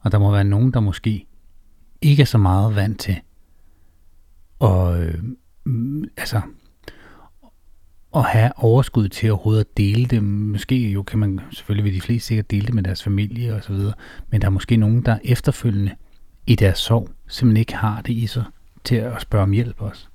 [0.00, 1.26] Og der må være nogen, der måske
[2.02, 3.20] ikke er så meget vant til.
[4.58, 5.22] Og øh,
[6.16, 6.40] altså
[8.16, 10.22] at have overskud til overhovedet at dele det.
[10.22, 13.62] Måske jo kan man selvfølgelig vil de fleste sikkert dele det med deres familie og
[13.62, 13.94] så videre.
[14.30, 15.94] Men der er måske nogen, der efterfølgende
[16.46, 18.44] i deres sorg simpelthen ikke har det i sig
[18.84, 20.06] til at spørge om hjælp også.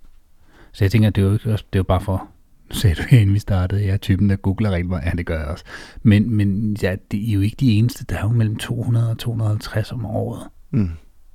[0.71, 2.27] Så jeg tænker, det er jo, ikke det er jo bare for,
[2.69, 5.05] nu sagde du inden vi startede, jeg er typen, der googler rigtig meget.
[5.05, 5.63] Ja, det gør jeg også.
[6.03, 8.05] Men, men ja, det er jo ikke de eneste.
[8.05, 10.89] Der er jo mellem 200 og 250 om året, mm,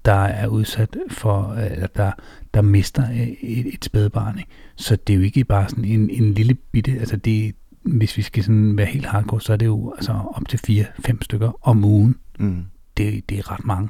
[0.04, 2.12] der er udsat for, øh, eller der,
[2.54, 4.38] der mister øh, et, et spædbarn.
[4.38, 4.50] Ikke?
[4.76, 8.22] Så det er jo ikke bare sådan en, en lille bitte, altså det, hvis vi
[8.22, 11.84] skal sådan være helt hardcore, så er det jo altså op til 4-5 stykker om
[11.84, 12.16] ugen.
[12.38, 12.64] mm.
[12.96, 13.88] Det, det er ret mange.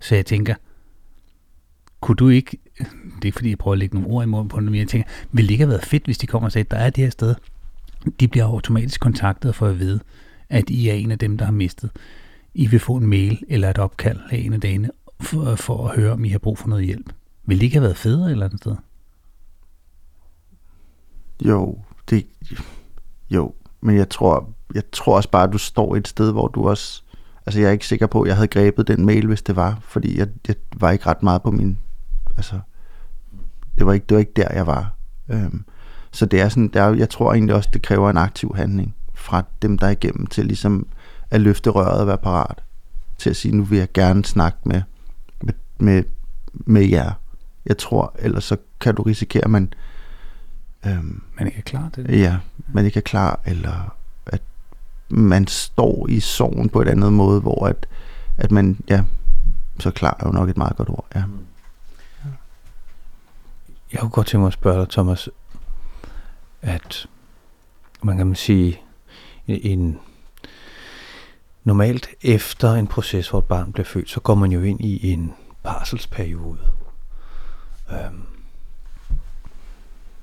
[0.00, 0.54] Så jeg tænker,
[2.00, 2.86] kunne du ikke, det
[3.22, 4.88] er ikke fordi jeg prøver at lægge nogle ord i munden på dem, men jeg
[4.88, 7.04] tænker, ville det ikke have været fedt, hvis de kommer og sagde, der er det
[7.04, 7.34] her sted,
[8.20, 10.00] de bliver automatisk kontaktet for at vide,
[10.48, 11.90] at I er en af dem, der har mistet.
[12.54, 15.96] I vil få en mail eller et opkald af en af dagene for, for at
[15.96, 17.12] høre, om I har brug for noget hjælp.
[17.44, 18.76] Vil det ikke have været federe et eller andet sted?
[21.44, 21.78] Jo,
[22.10, 22.26] det,
[23.30, 26.68] jo, men jeg tror, jeg tror også bare, at du står et sted, hvor du
[26.68, 27.02] også,
[27.48, 29.78] altså jeg er ikke sikker på, at jeg havde grebet den mail, hvis det var,
[29.82, 31.78] fordi jeg, jeg var ikke ret meget på min,
[32.36, 32.60] altså,
[33.78, 34.94] det var ikke, det var ikke der, jeg var.
[35.28, 35.64] Øhm,
[36.12, 38.94] så det er sådan, der, er- jeg tror egentlig også, det kræver en aktiv handling
[39.14, 40.86] fra dem, der er igennem, til ligesom
[41.30, 42.62] at løfte røret og være parat
[43.18, 44.82] til at sige, nu vil jeg gerne snakke med,
[45.42, 46.02] med, med,
[46.52, 47.12] med jer.
[47.66, 49.72] Jeg tror, ellers så kan du risikere, at man,
[50.86, 52.20] øhm, Man ikke er klar til det.
[52.20, 52.36] Ja,
[52.72, 53.94] man ikke er klar, eller
[55.08, 57.86] man står i sorgen på et andet måde, hvor at,
[58.36, 59.04] at man, ja,
[59.78, 61.26] så klar er jo nok et meget godt ord, ja.
[61.26, 61.38] Mm.
[63.92, 65.28] Jeg kunne godt tænke mig at spørge dig, Thomas,
[66.62, 67.06] at
[68.02, 68.80] man kan man sige,
[69.46, 69.98] en,
[71.64, 75.12] normalt efter en proces, hvor et barn bliver født, så går man jo ind i
[75.12, 76.58] en parselsperiode.
[77.90, 78.22] Øhm,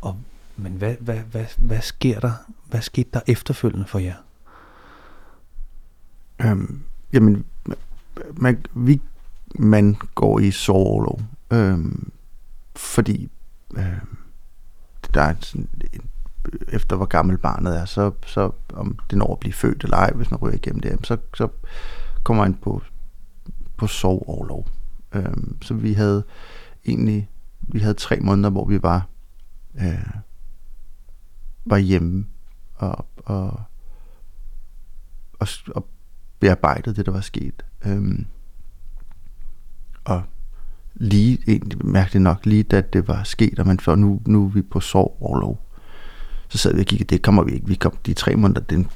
[0.01, 0.17] og,
[0.55, 2.33] men hvad, hvad, hvad, hvad sker der?
[2.65, 4.15] Hvad skete der efterfølgende for jer?
[6.41, 7.45] Øhm, jamen,
[8.33, 9.01] man, vi,
[9.55, 11.21] man går i soveoverlov,
[11.51, 12.11] øhm,
[12.75, 13.29] fordi
[13.77, 14.17] øhm,
[15.13, 15.69] der er sådan,
[16.67, 20.11] efter hvor gammel barnet er, så, så om det når at blive født eller ej,
[20.11, 21.47] hvis man ryger igennem det, så, så
[22.23, 22.81] kommer man på,
[23.77, 24.67] på sovoverlov.
[25.13, 26.23] Øhm, så vi havde
[26.85, 27.29] egentlig
[27.67, 29.07] vi havde tre måneder, hvor vi var
[29.75, 30.09] øh,
[31.65, 32.25] var hjemme
[32.75, 33.61] og, og,
[35.39, 35.87] og, og
[36.39, 37.65] bearbejdet det, der var sket.
[37.85, 38.25] Øhm,
[40.03, 40.23] og
[40.95, 44.49] lige, egentlig mærkeligt nok, lige da det var sket, og man for nu, nu er
[44.49, 45.61] vi på sovoverlov,
[46.47, 48.87] så sad vi og kiggede, det kommer vi ikke, vi kom, de tre måneder, den,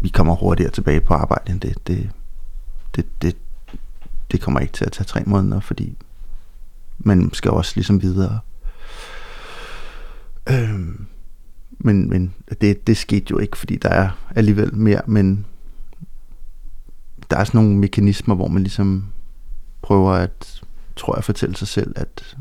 [0.00, 2.10] vi kommer hurtigere tilbage på arbejde end det, det,
[2.96, 3.36] det, det,
[4.32, 5.96] det kommer ikke til at tage tre måneder, fordi
[6.98, 8.38] man skal også ligesom videre.
[10.50, 11.06] Øhm,
[11.78, 15.46] men men det, det skete jo ikke, fordi der er alligevel mere, men
[17.30, 19.04] der er sådan nogle mekanismer, hvor man ligesom
[19.82, 20.62] prøver at,
[20.96, 22.36] tror jeg, fortælle sig selv, at,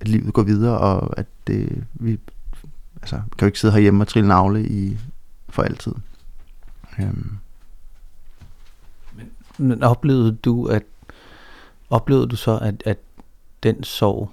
[0.00, 2.18] at livet går videre, og at det, vi
[3.02, 4.98] altså, kan jo ikke sidde herhjemme og trille navle i,
[5.48, 5.92] for altid.
[7.00, 7.36] Øhm.
[9.16, 10.82] Men, men oplevede du, at
[11.90, 12.98] oplevede du så, at, at
[13.62, 14.30] den sorg,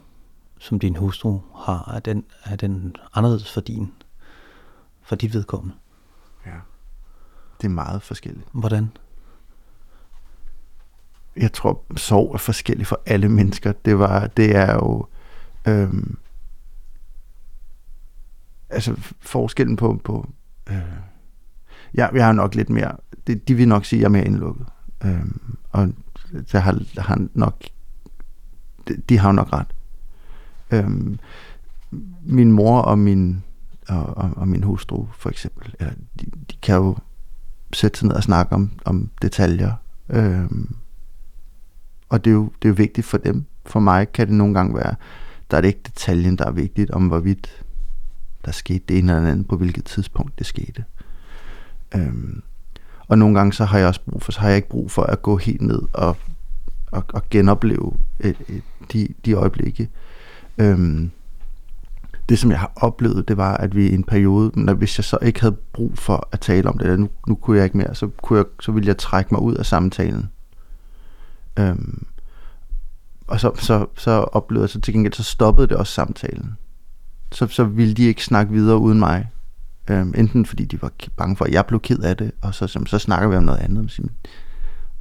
[0.60, 3.92] som din hustru har, er den, er den anderledes for din,
[5.02, 5.76] for dit vedkommende?
[7.62, 8.48] Det er meget forskelligt.
[8.52, 8.90] Hvordan?
[11.38, 13.72] Jeg tror, sorg er forskellig for alle mennesker.
[13.72, 15.08] Det, var, det er jo...
[15.68, 16.18] Øhm,
[18.70, 20.02] altså forskellen på...
[20.04, 20.30] på
[20.70, 20.82] øh,
[21.94, 22.98] jeg, jeg har nok lidt mere...
[23.28, 24.66] Det, de vil nok sige, at jeg er mere indlukket.
[25.06, 25.94] Øhm, og
[26.52, 27.64] der har, der har nok...
[28.88, 29.76] De, de har jo nok ret.
[30.72, 31.20] Øhm,
[32.22, 33.44] min mor og min
[33.88, 35.90] og, og, og min hustru for eksempel, ja,
[36.20, 36.98] de, de kan jo
[37.76, 39.74] sætte sig ned og snakke om, om detaljer.
[40.10, 40.76] Øhm,
[42.10, 43.46] og det er, jo, det er jo vigtigt for dem.
[43.66, 44.96] For mig kan det nogle gange være,
[45.52, 47.64] der er det ikke detaljen, der er vigtigt, om hvorvidt
[48.46, 50.84] der skete det ene eller andet, på hvilket tidspunkt det skete.
[51.96, 52.42] Øhm,
[53.08, 55.04] og nogle gange så har jeg også brug for, så har jeg ikke brug for
[55.04, 56.18] at gå helt ned og,
[56.92, 59.90] og, og genopleve et, et, de, de øjeblikke.
[60.58, 61.12] Øhm,
[62.30, 65.06] det, som jeg har oplevet, det var, at vi i en periode, når hvis jeg
[65.06, 67.78] så ikke havde brug for at tale om det, eller nu, nu kunne jeg ikke
[67.78, 70.30] mere, så, kunne jeg, så ville jeg trække mig ud af samtalen.
[71.60, 72.06] Øhm,
[73.28, 76.58] og så, så, så oplevede jeg så til gengæld, så stoppede det også samtalen.
[77.32, 79.30] Så, så ville de ikke snakke videre uden mig.
[79.90, 82.68] Øhm, enten fordi de var bange for, at jeg blev ked af det, og så,
[82.68, 84.00] så, så snakker vi om noget andet.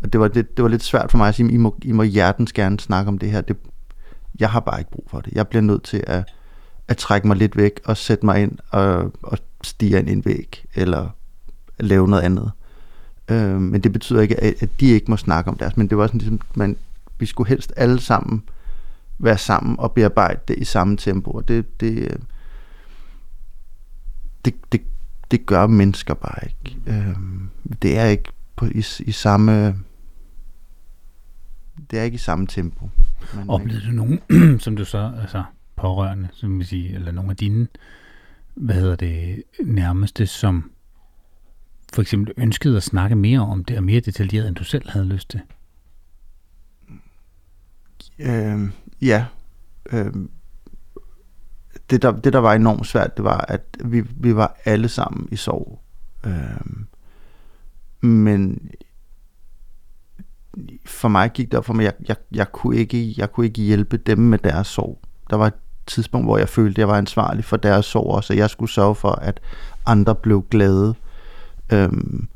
[0.02, 1.92] Og det var, det, det var lidt svært for mig at sige, I må, I
[1.92, 3.40] må hjertens gerne snakke om det her.
[3.40, 3.56] Det,
[4.40, 5.32] jeg har bare ikke brug for det.
[5.32, 6.33] Jeg bliver nødt til at
[6.88, 10.24] at trække mig lidt væk og sætte mig ind og, og stige ind i en
[10.24, 11.08] væg, eller
[11.80, 12.50] lave noget andet.
[13.28, 15.98] Øh, men det betyder ikke, at, at de ikke må snakke om deres, men det
[15.98, 16.76] var sådan ligesom, man,
[17.18, 18.42] vi skulle helst alle sammen
[19.18, 22.18] være sammen og bearbejde det i samme tempo, og det, det, øh,
[24.44, 24.82] det, det,
[25.30, 26.78] det gør mennesker bare ikke.
[26.86, 27.16] Øh,
[27.82, 29.74] det er ikke på, i, i samme
[31.90, 32.90] det er ikke i samme tempo.
[33.48, 34.20] Oplevede du nogen,
[34.64, 35.44] som du så, altså
[35.84, 37.68] pårørende, som vil sige, eller nogle af dine,
[38.54, 40.70] hvad hedder det, nærmeste, som
[41.92, 45.06] for eksempel ønskede at snakke mere om det, og mere detaljeret, end du selv havde
[45.06, 45.40] lyst til?
[48.18, 48.70] Øh,
[49.02, 49.26] ja.
[49.92, 50.12] Øh,
[51.90, 55.28] det, der, det, der var enormt svært, det var, at vi, vi var alle sammen
[55.30, 55.80] i sorg.
[56.26, 56.86] Øh,
[58.08, 58.70] men
[60.86, 63.62] for mig gik det op for mig, jeg, jeg, jeg, kunne ikke, jeg kunne ikke
[63.62, 65.00] hjælpe dem med deres sorg.
[65.30, 65.52] Der var
[65.86, 68.94] tidspunkt, hvor jeg følte, at jeg var ansvarlig for deres sorg, så jeg skulle sørge
[68.94, 69.40] for, at
[69.86, 70.94] andre blev glade.
[71.72, 72.28] Øhm,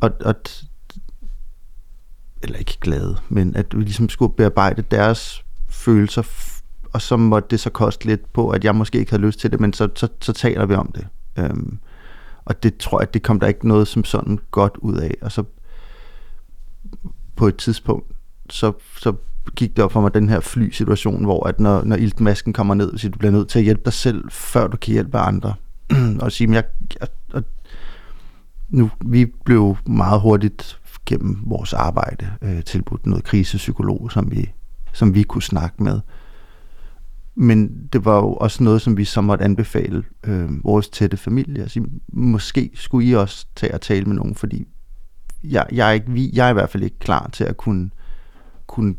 [0.00, 0.34] og, og
[2.42, 6.22] eller ikke glade, men at vi ligesom skulle bearbejde deres følelser,
[6.92, 9.52] og så måtte det så koste lidt på, at jeg måske ikke havde lyst til
[9.52, 11.06] det, men så, så, så taler vi om det.
[11.36, 11.78] Øhm,
[12.44, 15.14] og det tror jeg, det kom der ikke noget som sådan godt ud af.
[15.20, 15.44] Og så
[17.36, 18.12] på et tidspunkt,
[18.50, 19.14] så, så
[19.56, 22.98] gik det op for mig, den her flysituation, hvor at når, når iltmasken kommer ned,
[22.98, 25.54] så du bliver nødt til at hjælpe dig selv, før du kan hjælpe andre.
[26.20, 26.64] og sige, jeg,
[27.00, 27.42] jeg, jeg,
[28.68, 34.52] nu, vi blev meget hurtigt gennem vores arbejde øh, tilbudt noget krisepsykolog, som vi,
[34.92, 36.00] som vi kunne snakke med.
[37.34, 41.62] men det var jo også noget, som vi så måtte anbefale øh, vores tætte familie.
[41.62, 44.66] Altså, måske skulle I også tage og tale med nogen, fordi
[45.44, 47.90] jeg, jeg, er ikke, vi, jeg er i hvert fald ikke klar til at kunne,
[48.66, 48.94] kunne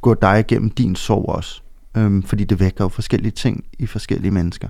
[0.00, 1.62] gå dig igennem din sorg også.
[1.96, 4.68] Øhm, fordi det vækker jo forskellige ting i forskellige mennesker.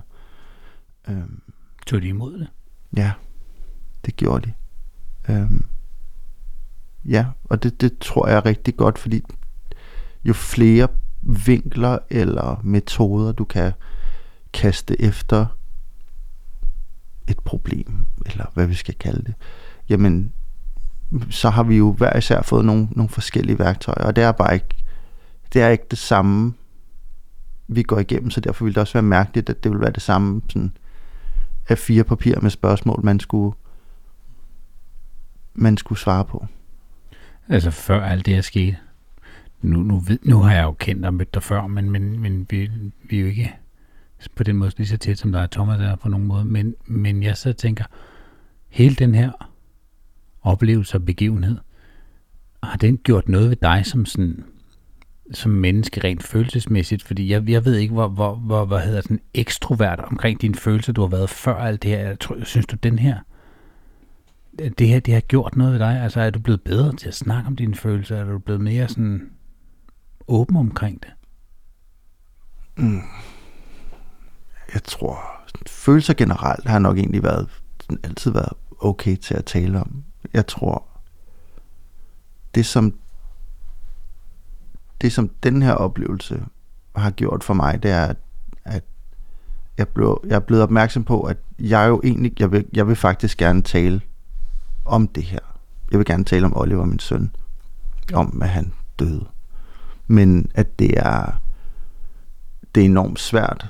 [1.09, 1.41] Øhm,
[1.87, 2.47] Tog de imod det?
[2.97, 3.11] Ja,
[4.05, 4.53] det gjorde de.
[5.33, 5.65] Øhm,
[7.05, 9.23] ja, og det, det tror jeg er rigtig godt, fordi
[10.25, 10.87] jo flere
[11.21, 13.71] vinkler eller metoder, du kan
[14.53, 15.45] kaste efter
[17.27, 19.33] et problem, eller hvad vi skal kalde det,
[19.89, 20.33] jamen,
[21.29, 24.53] så har vi jo hver især fået nogle, nogle forskellige værktøjer, og det er bare
[24.53, 24.85] ikke,
[25.57, 26.53] det er ikke det samme,
[27.67, 30.01] vi går igennem, så derfor ville det også være mærkeligt, at det ville være det
[30.01, 30.71] samme sådan,
[31.69, 33.55] af fire papirer med spørgsmål, man skulle,
[35.53, 36.45] man skulle svare på.
[37.49, 38.77] Altså før alt det her skete?
[39.61, 42.47] nu, nu, ved, nu har jeg jo kendt og mødt dig før, men, men, men
[42.49, 42.71] vi,
[43.09, 43.53] vi er jo ikke
[44.35, 46.45] på den måde lige så tæt, som der er Thomas der på nogen måde.
[46.45, 47.83] Men, men jeg så tænker,
[48.69, 49.31] hele den her
[50.41, 51.57] oplevelse og begivenhed,
[52.63, 54.43] har den gjort noget ved dig som sådan
[55.31, 59.19] som menneske rent følelsesmæssigt, fordi jeg, jeg ved ikke, hvor, hvor, hvor hvad hedder den
[59.33, 61.99] ekstrovert omkring dine følelser, du har været før alt det her.
[61.99, 63.19] Jeg tror, synes du, den her,
[64.77, 66.01] det her, det har gjort noget ved dig?
[66.01, 68.17] Altså, er du blevet bedre til at snakke om dine følelser?
[68.17, 69.29] Er du blevet mere sådan
[70.27, 71.11] åben omkring det?
[72.77, 73.01] Mm.
[74.73, 75.19] Jeg tror,
[75.67, 77.49] følelser generelt har nok egentlig været,
[78.03, 80.03] altid været okay til at tale om.
[80.33, 80.83] Jeg tror,
[82.55, 82.99] det som,
[85.01, 86.43] det som den her oplevelse
[86.95, 88.13] har gjort for mig, det er,
[88.65, 88.83] at
[89.77, 92.95] jeg, blev, jeg er blevet opmærksom på, at jeg jo egentlig, jeg vil, jeg vil
[92.95, 94.01] faktisk gerne tale
[94.85, 95.39] om det her.
[95.91, 97.31] Jeg vil gerne tale om Oliver, min søn,
[98.13, 99.25] om at han døde
[100.07, 101.41] men at det er,
[102.75, 103.67] det er enormt svært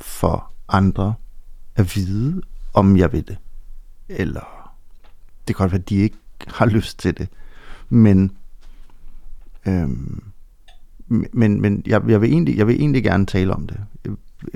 [0.00, 1.14] for andre
[1.76, 2.42] at vide,
[2.74, 3.36] om jeg vil det.
[4.08, 4.74] Eller
[5.48, 6.16] det kan godt være, at de ikke
[6.48, 7.28] har lyst til det.
[7.88, 8.36] Men,
[9.66, 10.24] øhm,
[11.08, 13.80] men, men jeg, jeg, vil egentlig, jeg vil egentlig gerne tale om det.
[14.04, 14.12] Jeg,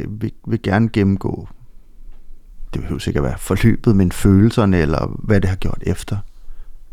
[0.09, 1.49] vil, vil gerne gennemgå,
[2.75, 6.17] det behøver sikkert være forløbet, men følelserne, eller hvad det har gjort efter.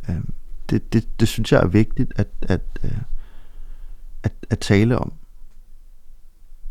[0.10, 0.34] Øhm,
[0.70, 2.92] det, det, det synes jeg er vigtigt, at, at, øh,
[4.24, 5.14] at, at tale om.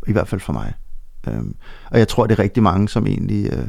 [0.08, 0.74] I hvert fald for mig.
[1.28, 1.56] Øhm,
[1.90, 3.68] og jeg tror, det er rigtig mange, som egentlig øh,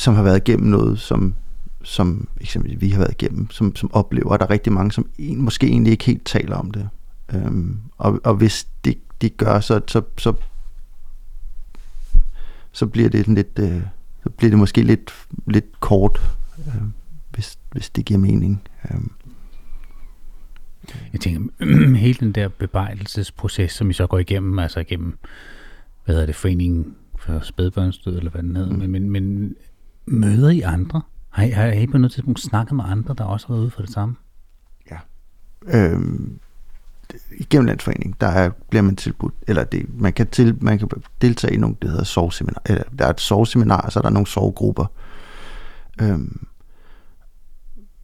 [0.00, 1.34] som har været igennem noget, som,
[1.82, 5.08] som eksempelvis vi har været igennem, som, som oplever, at der er rigtig mange, som
[5.18, 6.88] en, måske egentlig ikke helt taler om det.
[7.34, 10.34] Øhm, og, og hvis de, de gør, så, så, så,
[12.72, 13.82] så bliver det lidt, øh,
[14.22, 16.82] så bliver det måske lidt, lidt kort, øh,
[17.30, 18.62] hvis, hvis det giver mening.
[18.84, 19.00] Øh.
[21.12, 21.40] Jeg tænker,
[22.06, 25.18] hele den der bebejdelsesproces, som I så går igennem, altså igennem,
[26.04, 28.78] hvad hedder det, foreningen for spædbørnsdød, eller hvad den hedder, mm.
[28.78, 29.54] men, men, men
[30.06, 31.02] møder I andre?
[31.28, 33.70] Har I, har I på noget tidspunkt snakket med andre, der også har været ude
[33.70, 34.16] for det samme?
[34.90, 34.98] Ja.
[35.66, 36.40] Øhm,
[37.30, 40.88] igennem landsforeningen, der er, bliver man tilbudt, eller det, man, kan til, man kan
[41.22, 44.10] deltage i nogle, det hedder sovseminar, eller der er et sovseminar, og så er der
[44.10, 44.86] nogle sovegrupper.
[46.02, 46.46] Øhm,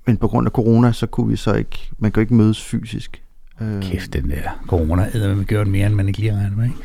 [0.07, 3.23] men på grund af corona, så kunne vi så ikke, man kan ikke mødes fysisk.
[3.61, 6.65] Øh, Kæft, den der corona æder man gjort mere, end man ikke lige regner med,
[6.65, 6.77] ikke?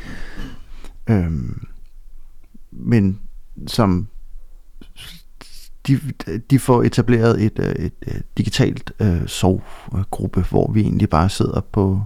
[1.08, 1.68] Øhm,
[2.72, 3.20] men
[3.68, 4.08] som
[5.88, 6.00] de,
[6.50, 12.04] de får etableret et, et, et digitalt øh, sovgruppe, hvor vi egentlig bare sidder på,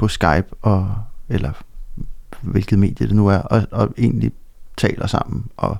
[0.00, 0.94] på Skype, og,
[1.28, 1.52] eller
[2.40, 4.32] hvilket medie det nu er, og, og egentlig
[4.76, 5.76] taler sammen, og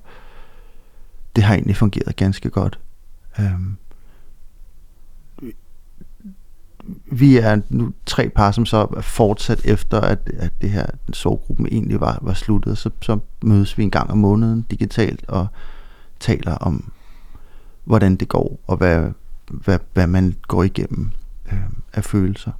[1.37, 2.79] det har egentlig fungeret ganske godt.
[3.39, 3.77] Øhm,
[7.12, 11.66] vi er nu tre par, som så er fortsat efter, at, at det her sovgruppen
[11.66, 12.79] egentlig var, var sluttet.
[12.79, 15.47] Så, så mødes vi en gang om måneden digitalt og
[16.21, 16.93] taler om,
[17.85, 19.11] hvordan det går, og hvad,
[19.51, 21.11] hvad, hvad man går igennem
[21.53, 21.59] øh,
[21.93, 22.53] af følelser.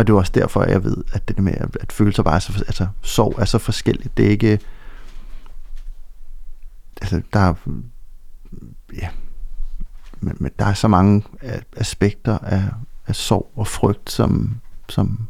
[0.00, 2.38] Og det er også derfor, at jeg ved, at det med, at følelser bare er
[2.38, 4.16] så, altså sorg er så forskelligt.
[4.16, 4.60] Det er ikke,
[7.02, 7.54] altså der er,
[8.94, 9.08] ja,
[10.20, 11.24] men, men der er så mange
[11.76, 12.64] aspekter af,
[13.06, 15.28] af sorg og frygt, som, som,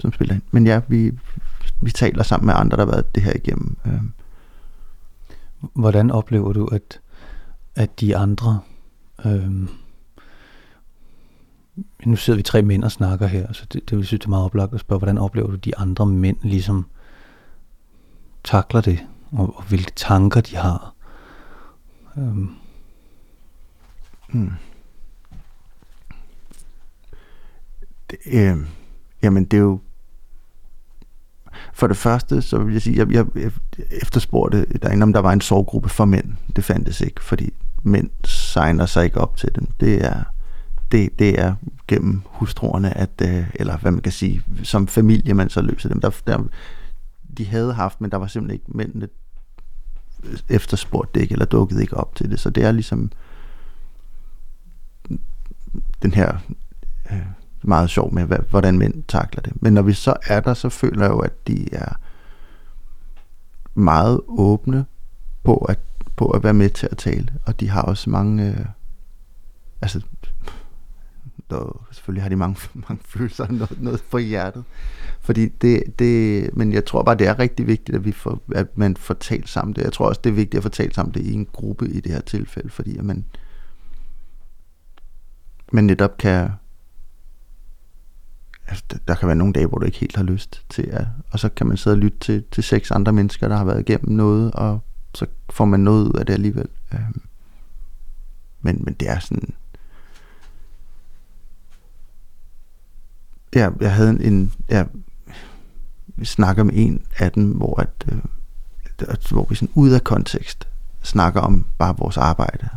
[0.00, 0.42] som spiller ind.
[0.50, 1.18] Men ja, vi,
[1.80, 3.76] vi taler sammen med andre, der har været det her igennem.
[3.86, 4.12] Øhm.
[5.60, 7.00] Hvordan oplever du, at,
[7.74, 8.60] at de andre...
[9.24, 9.68] øhm,
[12.04, 14.30] nu sidder vi tre mænd og snakker her, så det, det vil synes, det er
[14.30, 16.86] meget oplagt at spørge, hvordan oplever du, de andre mænd ligesom
[18.44, 20.94] takler det, og, og hvilke tanker de har?
[22.18, 22.36] Øh.
[24.32, 24.50] Hmm.
[28.10, 28.56] det, øh,
[29.22, 29.80] jamen det er jo
[31.72, 33.52] For det første, så vil jeg sige, jeg, jeg
[33.90, 36.32] efterspurgte derinde, om der var en sorggruppe for mænd.
[36.56, 37.52] Det fandtes ikke, fordi
[37.82, 39.68] mænd signer sig ikke op til den.
[39.80, 40.22] Det er,
[40.92, 41.54] det, det er
[41.88, 46.00] gennem hustruerne, at, øh, eller hvad man kan sige, som familie, man så løser dem.
[46.00, 46.44] Der, der,
[47.38, 49.08] de havde haft, men der var simpelthen ikke mændene
[50.48, 52.40] efterspurgt det ikke, eller dukket ikke op til det.
[52.40, 53.12] Så det er ligesom
[56.02, 56.38] den her
[57.10, 57.26] øh,
[57.62, 59.62] meget sjov med, hvad, hvordan mænd takler det.
[59.62, 61.92] Men når vi så er der, så føler jeg jo, at de er
[63.74, 64.84] meget åbne
[65.44, 65.78] på at,
[66.16, 67.28] på at være med til at tale.
[67.46, 68.50] Og de har også mange...
[68.50, 68.66] Øh,
[69.82, 70.00] altså,
[71.50, 72.56] der, selvfølgelig har de mange,
[72.88, 74.64] mange følelser og noget, noget på hjertet.
[75.20, 78.78] Fordi det, det, men jeg tror bare, det er rigtig vigtigt, at, vi får, at
[78.78, 79.82] man får talt sammen det.
[79.82, 82.00] Jeg tror også, det er vigtigt at få talt sammen det i en gruppe i
[82.00, 83.24] det her tilfælde, fordi at man,
[85.72, 86.50] man netop kan,
[88.68, 91.38] altså, der kan være nogle dage, hvor du ikke helt har lyst til at, og
[91.38, 94.16] så kan man sidde og lytte til, til seks andre mennesker, der har været igennem
[94.16, 94.80] noget, og
[95.14, 96.68] så får man noget ud af det alligevel.
[96.92, 97.22] Øhm,
[98.60, 99.54] men, men det er sådan,
[103.54, 104.84] ja, jeg havde en, en ja,
[106.06, 108.18] vi snakker med en af dem, hvor, at, øh,
[109.30, 110.68] hvor vi sådan ud af kontekst
[111.02, 112.68] snakker om bare vores arbejde.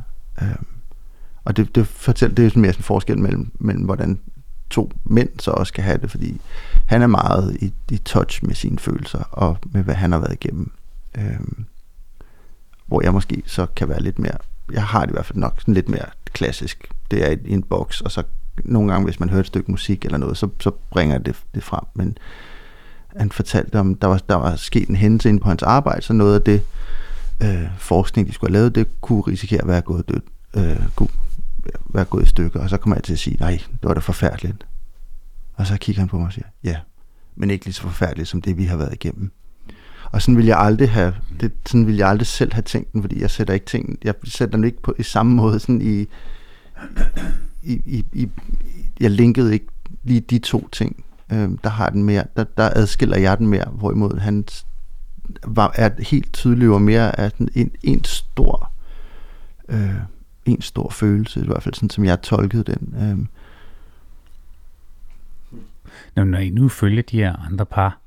[0.41, 0.55] Øh,
[1.43, 4.19] og det, det fortæller, det er mere sådan en forskel mellem, mellem, hvordan
[4.69, 6.41] to mænd så også kan have det, fordi
[6.85, 10.33] han er meget i, i touch med sine følelser, og med hvad han har været
[10.33, 10.71] igennem.
[11.17, 11.39] Øh,
[12.85, 14.37] hvor jeg måske så kan være lidt mere,
[14.71, 16.91] jeg har det i hvert fald nok sådan lidt mere klassisk.
[17.11, 18.23] Det er i en boks, og så
[18.63, 21.63] nogle gange, hvis man hører et stykke musik eller noget, så, så bringer det det
[21.63, 21.83] frem.
[21.95, 22.17] Men
[23.15, 26.13] han fortalte om, der var, der var sket en hændelse inde på hans arbejde, så
[26.13, 26.61] noget af det
[27.43, 30.21] øh, forskning, de skulle have lavet, det kunne risikere at være gået død,
[30.57, 31.09] øh, kunne
[31.89, 32.59] være gået i stykker.
[32.59, 34.67] Og så kommer jeg til at sige, nej, det var da forfærdeligt.
[35.55, 36.77] Og så kigger han på mig og siger, ja,
[37.35, 39.31] men ikke lige så forfærdeligt som det, vi har været igennem.
[40.11, 43.01] Og sådan vil jeg aldrig have, det, sådan vil jeg aldrig selv have tænkt den,
[43.01, 46.05] fordi jeg sætter ikke ting, jeg sætter den ikke på i samme måde sådan i,
[47.63, 48.29] i, i, i
[48.99, 49.67] jeg linkede ikke
[50.03, 51.05] lige de to ting.
[51.31, 54.45] Øh, der har den mere, der, der adskiller jeg den mere, hvorimod han
[55.43, 58.73] var, er helt tydelig og mere af en, en stor
[59.69, 59.95] øh,
[60.45, 62.95] en stor følelse, i hvert fald sådan som jeg tolkede den.
[62.97, 63.27] Øh.
[66.15, 67.99] Når, når I nu følger de her andre par,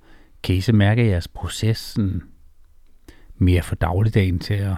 [0.43, 2.23] kan I så mærke, jeres processen
[3.39, 4.75] mere for dagligdagen til at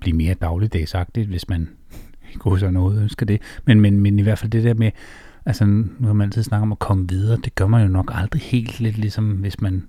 [0.00, 1.68] blive mere dagligdagsagtigt, hvis man
[2.38, 3.42] gå så noget ønsker det.
[3.64, 4.90] Men, men, men i hvert fald det der med,
[5.46, 8.10] altså nu har man altid snakket om at komme videre, det gør man jo nok
[8.14, 9.88] aldrig helt lidt ligesom hvis man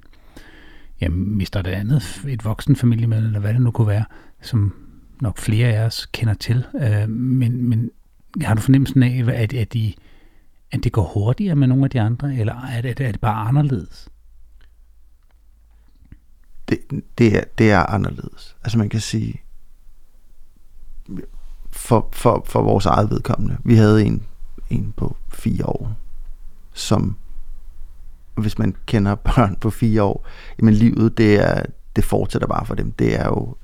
[1.02, 4.06] ja, mister det andet, et voksen familiemedlem, eller hvad det nu kunne være,
[4.42, 4.74] som
[5.22, 6.66] nok flere af os kender til.
[6.82, 7.92] Øh, men, men
[8.42, 9.94] har du fornemmelsen af, at, at, de,
[10.72, 13.48] at det går hurtigere med nogle af de andre, eller er det, er det bare
[13.48, 14.10] anderledes?
[16.70, 16.78] Det,
[17.18, 18.56] det, er, det er anderledes.
[18.64, 19.42] Altså man kan sige,
[21.74, 23.58] for, for, for vores eget vedkommende.
[23.64, 24.24] Vi havde en,
[24.70, 25.92] en på fire år,
[26.74, 27.18] som,
[28.36, 30.26] hvis man kender børn på fire år,
[30.60, 31.64] jamen livet, det, er,
[31.96, 32.92] det fortsætter bare for dem.
[32.92, 33.56] Det er jo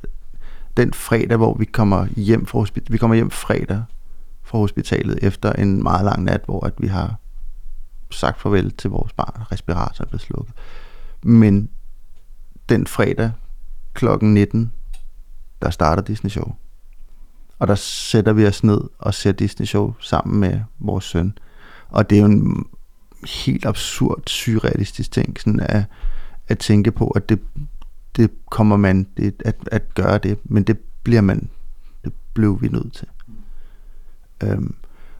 [0.77, 2.91] den fredag, hvor vi kommer hjem fra hospitalet.
[2.91, 3.83] Vi kommer hjem fredag
[4.43, 7.15] fra hospitalet efter en meget lang nat, hvor at vi har
[8.11, 9.51] sagt farvel til vores barn.
[9.51, 10.53] Respirator er blevet slukket.
[11.23, 11.69] Men
[12.69, 13.31] den fredag
[13.93, 14.71] klokken 19,
[15.61, 16.55] der starter Disney Show.
[17.59, 21.37] Og der sætter vi os ned og ser Disney Show sammen med vores søn.
[21.89, 22.65] Og det er jo en
[23.45, 25.83] helt absurd, surrealistisk ting, sådan at,
[26.47, 27.39] at tænke på, at det,
[28.15, 31.49] det kommer man det, at, at gøre det, men det bliver man,
[32.03, 33.07] det blev vi nødt til.
[34.43, 34.75] Øhm,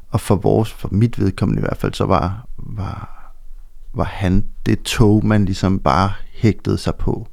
[0.10, 3.20] og for vores, for mit vedkommende i hvert fald, så var, var,
[3.94, 7.28] var han det tog, man ligesom bare hægtede sig på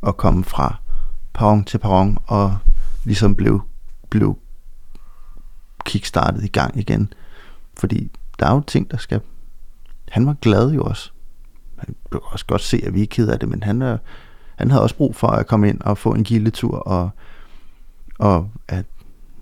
[0.00, 0.80] og komme fra
[1.34, 2.56] perron til perron og
[3.04, 3.62] ligesom blev
[4.18, 4.38] blev
[5.84, 7.12] kickstartet i gang igen.
[7.78, 9.20] Fordi der er jo ting, der skal...
[10.08, 11.10] Han var glad jo også.
[11.76, 13.98] Han kan også godt se, at vi er ked af det, men han, er,
[14.56, 17.10] han havde også brug for at komme ind og få en gildetur og,
[18.18, 18.84] og at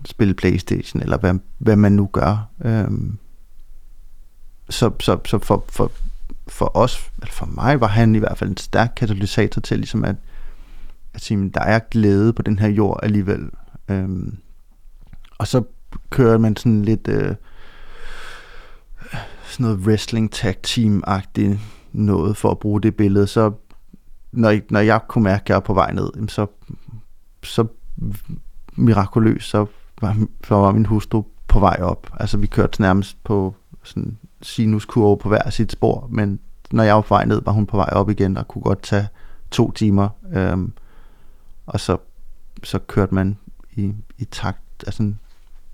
[0.05, 2.49] spille Playstation, eller hvad, hvad man nu gør.
[2.61, 3.17] Øhm,
[4.69, 5.91] så så, så for, for,
[6.47, 10.05] for os, eller for mig, var han i hvert fald en stærk katalysator til ligesom
[10.05, 10.15] at,
[11.13, 13.49] at sige, der er glæde på den her jord alligevel.
[13.89, 14.37] Øhm,
[15.43, 15.63] og så
[16.09, 17.35] kører man sådan lidt øh,
[19.43, 21.57] sådan noget wrestling tag team-agtigt
[21.91, 23.27] noget for at bruge det billede.
[23.27, 23.51] Så
[24.31, 26.45] når, når jeg kunne mærke, at jeg var på vej ned, så,
[27.43, 27.67] så
[28.75, 29.65] mirakuløst, så
[30.01, 30.17] var,
[30.47, 32.09] så var min hustru på vej op.
[32.19, 36.39] Altså vi kørte nærmest på sådan sinuskurve på hver sit spor, men
[36.71, 38.81] når jeg var på vej ned, var hun på vej op igen og kunne godt
[38.81, 39.07] tage
[39.51, 40.73] to timer, øhm,
[41.65, 41.97] og så,
[42.63, 43.37] så kørte man
[43.71, 45.13] i, i takt, altså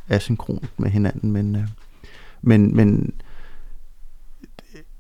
[0.09, 1.67] asynkront med hinanden, men, øh,
[2.41, 3.13] men, men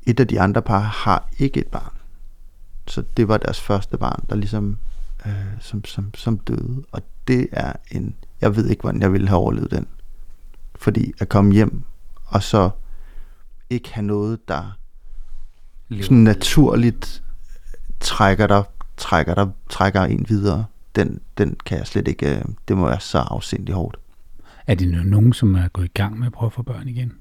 [0.03, 1.93] et af de andre par har ikke et barn.
[2.87, 4.77] Så det var deres første barn, der ligesom
[5.25, 6.83] øh, som, som, som døde.
[6.91, 9.87] Og det er en, jeg ved ikke, hvordan jeg ville have overlevet den.
[10.75, 11.83] Fordi at komme hjem,
[12.25, 12.69] og så
[13.69, 14.77] ikke have noget, der
[16.01, 17.23] sådan naturligt
[17.99, 18.63] trækker dig,
[18.97, 20.65] trækker dig, trækker en videre.
[20.95, 23.97] Den, den kan jeg slet ikke, øh, det må være så afsindigt hårdt.
[24.69, 27.13] Er det nogen, som er gået i gang med at prøve at få børn igen?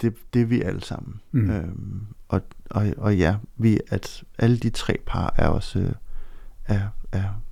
[0.00, 1.20] Det, det er vi alle sammen.
[1.32, 1.50] Mm.
[1.50, 2.40] Øhm, og,
[2.70, 5.92] og, og ja, vi, at alle de tre par er også øh,
[6.64, 7.42] er, er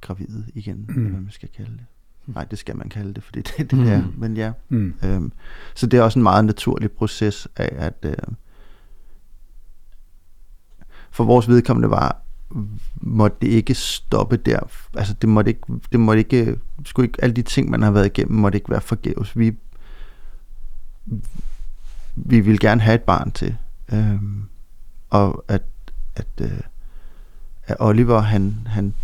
[0.00, 0.94] gravide igen, mm.
[0.94, 1.86] eller hvad man skal kalde det.
[2.26, 3.84] Nej, det skal man kalde det, fordi det er det, Mm.
[3.84, 3.88] mm.
[3.90, 4.02] er.
[4.16, 4.94] Men ja, Mm.
[5.04, 5.32] Øhm,
[5.74, 8.34] så det er også en meget naturlig proces af, at øh,
[11.10, 12.22] for vores vedkommende var,
[13.00, 14.60] måtte det ikke stoppe der.
[14.96, 18.06] Altså det måtte ikke, det måtte ikke, skulle ikke, alle de ting, man har været
[18.06, 19.38] igennem, måtte ikke være forgæves.
[19.38, 19.54] Vi,
[22.14, 23.56] vi ville gerne have et barn til.
[23.92, 24.44] Øhm,
[25.10, 25.62] og at,
[26.16, 26.60] at, øh,
[27.66, 28.94] at Oliver, han, han,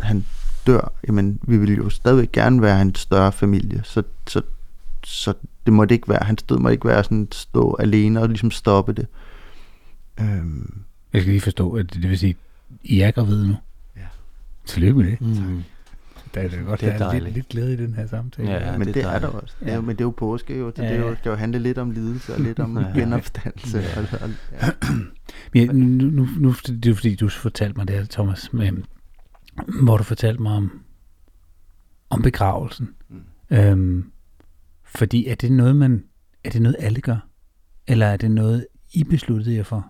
[0.00, 0.24] han
[0.66, 4.42] dør, jamen vi ville jo stadigvæk gerne være en større familie, så, så,
[5.04, 5.34] så
[5.66, 8.92] det måtte ikke være, hans død måtte ikke være sådan stå alene og ligesom stoppe
[8.92, 9.06] det.
[10.20, 10.82] Øhm,
[11.12, 12.36] Jeg skal lige forstå, at det vil sige,
[12.84, 13.54] i er gravide nu.
[13.96, 14.06] Ja.
[14.66, 15.20] Tillykke med det.
[15.20, 15.62] Mm.
[16.34, 17.34] Der er da godt, Det er der er lidt, dejligt.
[17.34, 18.50] lidt glæde i den her samtale.
[18.50, 19.42] Ja, men det det, er det er der dejligt.
[19.42, 19.54] også.
[19.62, 19.72] Ja.
[19.74, 19.80] Ja.
[19.80, 21.14] men det er jo påske jo, så Ja, det er jo, ja.
[21.16, 22.92] skal jo handle lidt om lidelse og lidt om Ja.
[23.00, 23.78] genopstandelse.
[23.78, 24.00] Ja.
[24.00, 24.70] Og, og, ja.
[25.66, 28.52] Men nu, nu, nu, nu, det er jo fordi, du fortalte mig det her, Thomas,
[28.52, 28.72] med,
[29.82, 30.80] hvor du fortalte mig om,
[32.10, 32.88] om begravelsen.
[33.08, 33.56] Mm.
[33.56, 34.10] Øhm,
[34.84, 36.04] fordi er det noget, man,
[36.44, 37.28] er det noget, alle gør?
[37.86, 39.86] Eller er det noget, I besluttede jer for?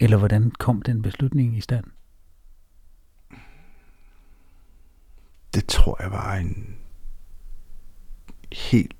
[0.00, 1.84] Eller hvordan kom den beslutning i stand?
[5.56, 6.74] Det tror jeg var en
[8.52, 8.92] helt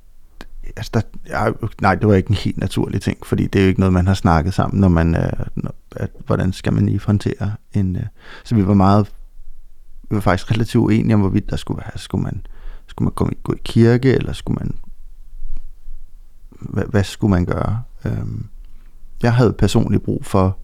[0.76, 3.68] altså der, jeg, nej, det var ikke en helt naturlig ting, fordi det er jo
[3.68, 7.00] ikke noget, man har snakket sammen, når man, øh, når, at, hvordan skal man lige
[7.06, 8.02] håndtere en, øh,
[8.44, 9.12] så vi var meget,
[10.10, 12.46] vi var faktisk relativt uenige om, hvorvidt der skulle være, skulle man,
[12.86, 14.74] skulle man gå, i- gå i kirke, eller skulle man,
[16.50, 17.82] hvad, hvad skulle man gøre?
[18.04, 18.46] Øhm,
[19.22, 20.58] jeg havde personligt brug for,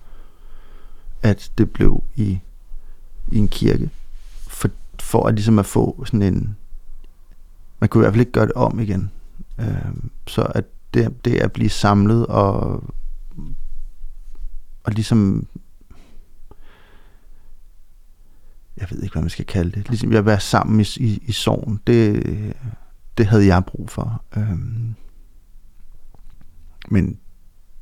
[1.23, 2.41] at det blev i,
[3.33, 3.91] i en kirke,
[4.49, 4.69] for,
[5.03, 6.57] for at ligesom at få sådan en,
[7.81, 9.11] man kunne i hvert fald ikke gøre det om igen.
[9.59, 9.95] Øh,
[10.27, 12.85] så at det, det at blive samlet og,
[14.85, 15.47] og ligesom
[18.77, 19.89] jeg ved ikke, hvad man skal kalde det.
[19.89, 22.25] Ligesom at være sammen i, i, i sorgen, det,
[23.19, 24.23] det havde jeg brug for.
[24.37, 24.59] Øh,
[26.91, 27.19] men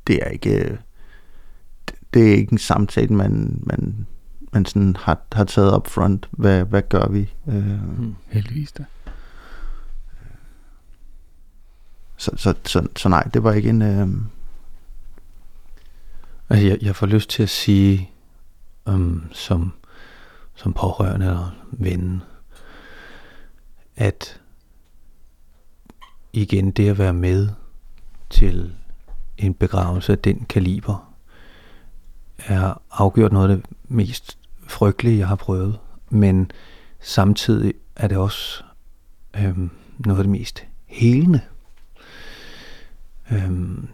[0.07, 0.79] det er ikke
[2.15, 4.07] det er ikke en samtale, man, man,
[4.53, 6.29] man sådan har, har taget op front.
[6.31, 7.33] Hvad, hvad gør vi?
[7.49, 8.15] Øh, Mm.
[8.29, 8.85] Heldigvis da.
[12.17, 13.83] så, så, så, så nej, det var ikke en...
[13.83, 14.09] Øh,
[16.51, 18.11] Altså, jeg, jeg får lyst til at sige,
[18.87, 19.73] um, som,
[20.55, 22.23] som pårørende eller ven,
[23.97, 24.41] at
[26.33, 27.49] igen det at være med
[28.31, 28.75] til
[29.39, 31.13] en begravelse af den kaliber,
[32.39, 34.39] er afgjort noget af det mest
[34.71, 35.79] frygtelige, jeg har prøvet.
[36.11, 36.51] Men
[37.01, 38.63] samtidig er det også
[39.37, 41.41] øhm, noget af det mest helende.
[43.33, 43.89] Øhm,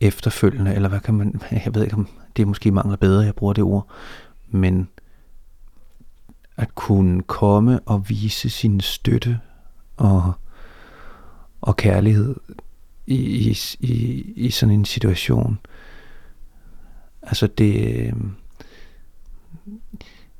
[0.00, 3.52] efterfølgende, eller hvad kan man, jeg ved ikke om det måske mangler bedre, jeg bruger
[3.52, 3.88] det ord,
[4.48, 4.88] men
[6.56, 9.40] at kunne komme og vise sin støtte
[9.96, 10.32] og,
[11.60, 12.36] og kærlighed
[13.06, 15.58] i, i, i, i sådan en situation.
[17.22, 18.34] Altså det, øhm,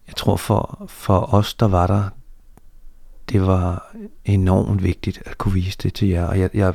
[0.06, 2.08] jeg tror for, for os, der var der,
[3.28, 3.94] det var
[4.24, 6.74] enormt vigtigt at kunne vise det til jer, og jeg, jeg,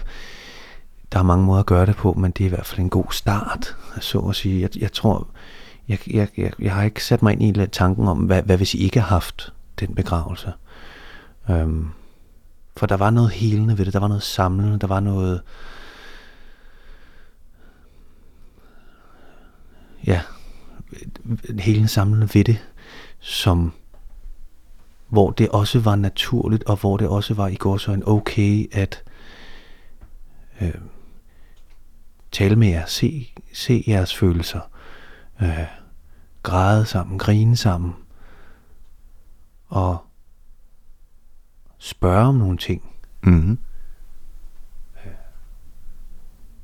[1.11, 2.89] der er mange måder at gøre det på, men det er i hvert fald en
[2.89, 4.61] god start, så at sige.
[4.61, 5.27] Jeg, jeg tror,
[5.87, 8.73] jeg, jeg, jeg, jeg har ikke sat mig ind i tanken om, hvad, hvad hvis
[8.73, 10.53] I ikke har haft den begravelse.
[11.49, 11.87] Øhm,
[12.77, 15.41] for der var noget helende ved det, der var noget samlende, der var noget...
[20.05, 20.21] Ja,
[21.59, 22.57] helende samlende ved det,
[23.19, 23.73] som
[25.07, 28.75] hvor det også var naturligt, og hvor det også var i går så en okay
[28.75, 29.03] at
[30.61, 30.73] øh,
[32.31, 34.59] tale med jer, se, se jeres følelser,
[35.41, 35.65] øh,
[36.43, 37.95] græde sammen, grine sammen,
[39.67, 39.97] og
[41.77, 42.83] spørge om nogle ting,
[43.23, 43.57] mm-hmm.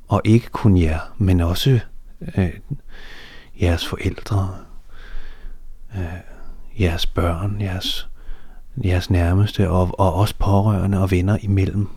[0.08, 1.80] og ikke kun jer, men også
[2.38, 2.60] øh,
[3.62, 4.58] jeres forældre,
[5.96, 6.33] øh,
[6.80, 8.10] jeres børn, jeres,
[8.86, 11.88] jeres nærmeste, og, og også pårørende og venner imellem.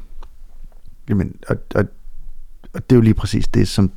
[1.09, 1.85] Jamen, og, og,
[2.75, 3.93] og det er jo lige præcis det, som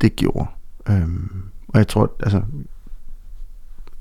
[0.00, 0.46] det gjorde.
[0.88, 2.42] Øhm, og jeg tror, altså,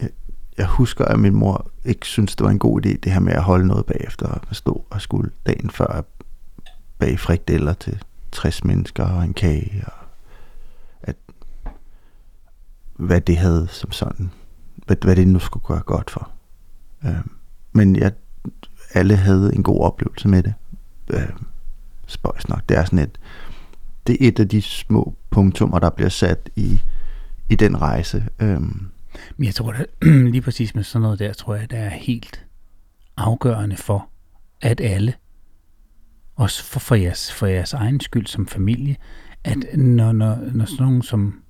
[0.02, 0.10] jeg,
[0.58, 3.34] jeg husker, at min mor ikke synes det var en god idé, det her med
[3.34, 6.02] at holde noget bagefter, og stå og skulle dagen før
[7.00, 9.94] bag frikdeller til 60 mennesker og en kage, og
[11.02, 11.16] at,
[12.96, 14.32] hvad det havde som sådan,
[14.86, 16.32] hvad, hvad det nu skulle gøre godt for.
[17.06, 17.26] Øh,
[17.72, 18.12] men jeg,
[18.94, 20.54] alle havde en god oplevelse med det.
[21.10, 21.30] Øh,
[22.08, 22.70] spøjs nok.
[22.70, 23.20] Det er sådan et,
[24.08, 26.82] det er et af de små punktummer, der bliver sat i,
[27.50, 28.26] i den rejse.
[28.40, 28.62] Øh.
[29.38, 29.86] Men jeg tror, at
[30.34, 32.46] lige præcis med sådan noget der, tror jeg, det er helt
[33.18, 34.10] afgørende for,
[34.62, 35.14] at alle,
[36.36, 38.96] også for, for, jeres, for jeres egen skyld som familie,
[39.44, 41.42] at når, når, når sådan nogen som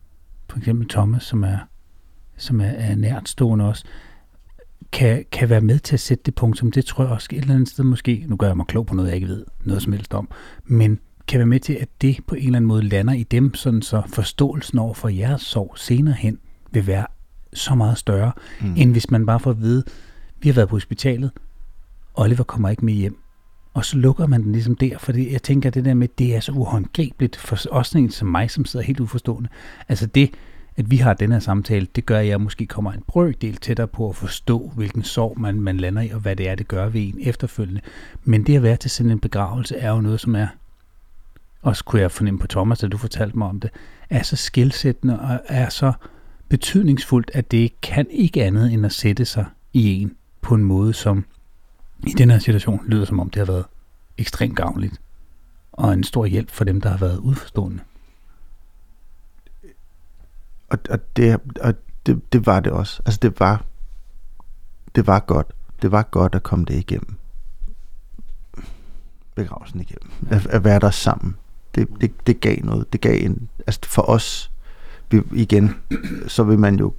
[0.50, 1.58] for eksempel Thomas, som er,
[2.42, 3.84] som er, er nært stående også,
[4.92, 7.42] kan, kan være med til at sætte det punkt, som det tror jeg også et
[7.42, 9.82] eller andet sted måske, nu gør jeg mig klog på noget, jeg ikke ved noget
[9.82, 10.30] som helst om,
[10.66, 13.54] men kan være med til, at det på en eller anden måde lander i dem,
[13.54, 16.38] sådan så forståelsen over for jeres sorg senere hen
[16.72, 17.06] vil være
[17.54, 18.32] så meget større,
[18.62, 18.74] mm.
[18.78, 19.84] end hvis man bare får at vide,
[20.42, 21.32] vi har været på hospitalet,
[22.14, 23.18] Oliver kommer ikke med hjem.
[23.74, 26.36] Og så lukker man den ligesom der, fordi jeg tænker, at det der med, det
[26.36, 29.50] er så uhåndgribeligt for også en som mig, som sidder helt uforstående.
[29.90, 30.30] Altså det,
[30.78, 33.88] at vi har den her samtale, det gør, at jeg måske kommer en brøkdel tættere
[33.88, 36.90] på at forstå, hvilken sorg man, man lander i, og hvad det er, det gør
[36.90, 37.82] ved en efterfølgende.
[38.24, 40.48] Men det at være til sådan en begravelse, er jo noget, som er,
[41.62, 43.70] også kunne jeg fornemme på Thomas, da du fortalte mig om det,
[44.10, 45.94] er så skilsættende og er så
[46.50, 50.94] betydningsfuldt, at det kan ikke andet end at sætte sig i en på en måde,
[50.94, 51.26] som
[52.08, 53.66] i den her situation lyder som om, det har været
[54.18, 55.02] ekstremt gavnligt
[55.72, 57.80] og en stor hjælp for dem, der har været udforstående
[60.72, 61.74] og, og, det, og
[62.06, 63.02] det, det var det også.
[63.06, 63.66] Altså det var,
[64.96, 65.48] det var godt.
[65.82, 67.16] Det var godt at komme det igennem.
[69.36, 70.12] Begravelsen igennem.
[70.30, 71.36] At, at være der sammen.
[71.76, 72.94] Det, det, det gav noget.
[72.94, 74.52] Det gav en, altså for os,
[75.12, 75.76] vi, igen,
[76.28, 76.94] så vil man jo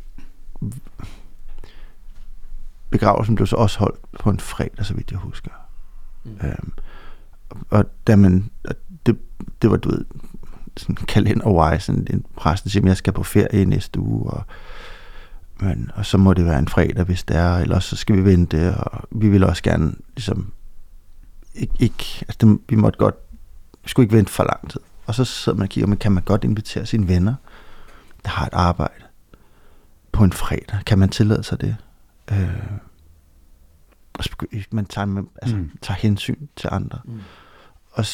[2.91, 5.51] begravelsen blev så også holdt på en fredag, så vidt jeg husker.
[6.25, 6.39] Mm.
[6.45, 6.73] Øhm,
[7.71, 8.51] og da man,
[9.07, 9.19] det,
[9.63, 10.05] det var, du ved,
[10.77, 14.43] sådan kalender-wise, sådan en præst, der siger, at jeg skal på ferie næste uge, og,
[15.61, 18.25] men, og så må det være en fredag, hvis det er, eller så skal vi
[18.25, 20.53] vente, og vi vil også gerne, ligesom,
[21.55, 23.15] ikke, ikke altså det, vi måtte godt,
[23.83, 24.81] vi skulle ikke vente for lang tid.
[25.07, 27.35] Og så sidder man og kigger, men kan man godt invitere sine venner,
[28.25, 29.05] der har et arbejde,
[30.13, 30.85] på en fredag?
[30.87, 31.77] Kan man tillade sig det?
[32.33, 32.63] Øh,
[34.71, 35.71] man tager, altså, mm.
[35.83, 36.99] tager hensyn til andre.
[37.05, 37.21] Mm.
[37.93, 38.07] Og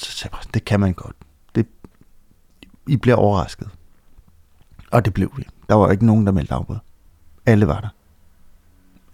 [0.00, 1.16] så sagde jeg det kan man godt.
[1.54, 1.66] Det,
[2.86, 3.70] I bliver overrasket.
[4.90, 5.46] Og det blev vi.
[5.68, 6.76] Der var ikke nogen, der meldte afbud.
[7.46, 7.88] Alle var der.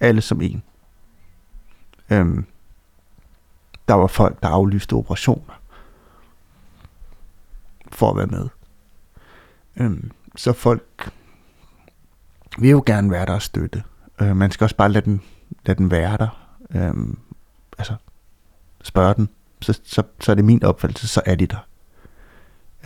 [0.00, 0.62] Alle som en.
[2.10, 2.46] Øhm,
[3.88, 5.60] der var folk, der aflyste operationer.
[7.88, 8.48] For at være med.
[9.76, 11.10] Øhm, så folk
[12.58, 13.84] vil jo gerne være der og støtte.
[14.20, 15.22] Øh, man skal også bare lade den,
[15.66, 16.56] lade den være der.
[16.70, 17.18] Øhm,
[17.78, 17.94] altså,
[18.82, 19.28] spørge den
[19.62, 21.68] så, så, så er det min opfattelse, så er de der.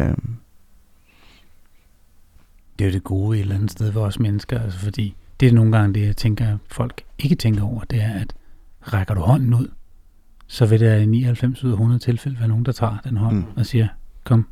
[0.00, 0.36] Um.
[2.78, 5.48] Det er jo det gode et eller andet sted for os mennesker, altså fordi det
[5.48, 8.34] er nogle gange det, jeg tænker, folk ikke tænker over, det er, at
[8.80, 9.68] rækker du hånden ud,
[10.46, 13.36] så vil der i 99 ud af 100 tilfælde være nogen, der tager den hånd
[13.36, 13.44] mm.
[13.56, 13.88] og siger,
[14.24, 14.46] kom,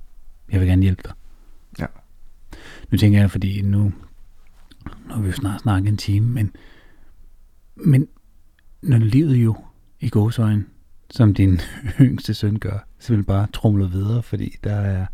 [0.50, 1.12] jeg vil gerne hjælpe dig.
[1.78, 1.86] Ja.
[2.90, 3.92] Nu tænker jeg, fordi nu, nu
[5.14, 6.56] har vi jo snart snakket en time, men,
[7.76, 8.08] men
[8.82, 9.56] når livet jo
[10.00, 10.64] i gåsøjne
[11.10, 11.60] som din
[12.00, 15.06] yngste søn gør, så vil bare trumler videre, fordi der er,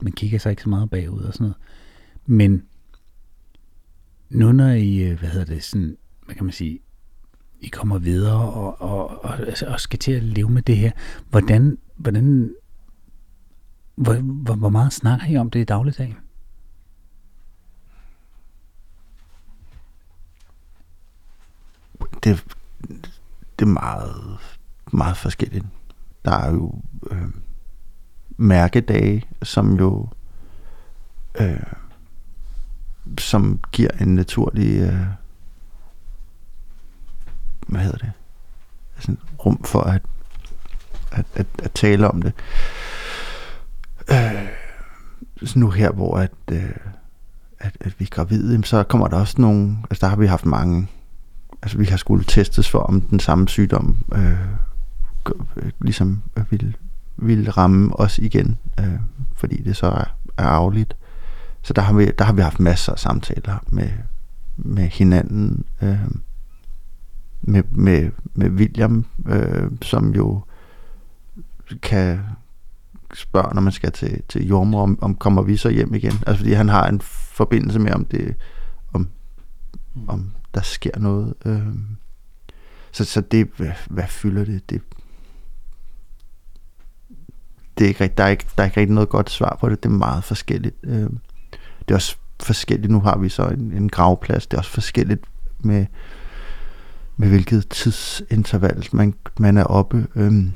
[0.00, 1.56] man kigger sig ikke så meget bagud og sådan noget.
[2.26, 2.66] Men
[4.28, 6.80] nu når I, øh, hvad hedder det, sådan, hvad kan man sige,
[7.60, 10.92] I kommer videre og, og, og, og skal til at leve med det her,
[11.30, 12.54] hvordan, hvordan
[13.96, 16.16] hvor, hvor, hvor meget snakker I om det i dagligdagen?
[22.24, 22.44] Det,
[23.58, 24.38] det er meget,
[24.92, 25.66] meget forskelligt.
[26.24, 27.28] Der er jo øh,
[28.36, 30.08] mærkedage, som jo
[31.40, 31.62] øh,
[33.18, 35.06] som giver en naturlig øh,
[37.66, 38.12] hvad hedder det
[38.96, 40.02] altså rum for at,
[41.12, 42.32] at, at, at tale om det.
[44.10, 44.48] Øh,
[45.44, 46.76] så nu her, hvor at, øh,
[47.58, 50.46] at, at vi er gravide, så kommer der også nogle, altså der har vi haft
[50.46, 50.88] mange
[51.66, 54.30] altså vi har skulle testes for, om den samme sygdom øh,
[55.56, 56.74] øh ligesom øh, ville,
[57.16, 58.98] ville ramme os igen, øh,
[59.34, 60.04] fordi det så er,
[60.36, 60.96] er afligt.
[61.62, 63.90] så der har, vi, der har vi haft masser af samtaler med,
[64.56, 65.64] med hinanden.
[65.82, 65.98] Øh,
[67.42, 70.42] med, med, med William, øh, som jo
[71.82, 72.20] kan
[73.14, 76.12] spørge, når man skal til, til jordmor, om, om kommer vi så hjem igen.
[76.26, 77.00] Altså fordi han har en
[77.34, 78.36] forbindelse med, om det
[80.56, 81.34] der sker noget.
[81.46, 81.74] Øh,
[82.92, 84.70] så, så det, hvad, hvad fylder det?
[84.70, 84.82] Det,
[87.78, 89.68] det er ikke rigtigt, der, er ikke, der er ikke rigtig noget godt svar på
[89.68, 89.82] det.
[89.82, 90.76] Det er meget forskelligt.
[90.82, 91.10] Øh,
[91.78, 92.92] det er også forskelligt.
[92.92, 94.46] Nu har vi så en, en gravplads.
[94.46, 95.24] Det er også forskelligt
[95.58, 95.86] med,
[97.16, 100.52] med hvilket tidsinterval man, man er oppe, øhm,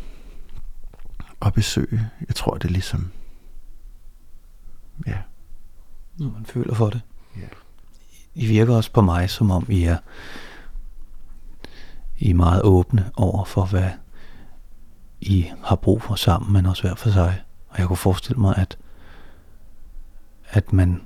[1.40, 2.10] og besøge.
[2.28, 3.10] Jeg tror, det er ligesom...
[5.06, 5.18] Ja.
[6.18, 7.00] Når man føler for det.
[7.36, 7.46] Ja.
[8.34, 9.98] I virker også på mig, som om I er,
[12.18, 13.90] I er meget åbne over for, hvad
[15.20, 17.42] I har brug for sammen, men også hver for sig.
[17.68, 18.78] Og jeg kunne forestille mig, at,
[20.48, 21.02] at, man,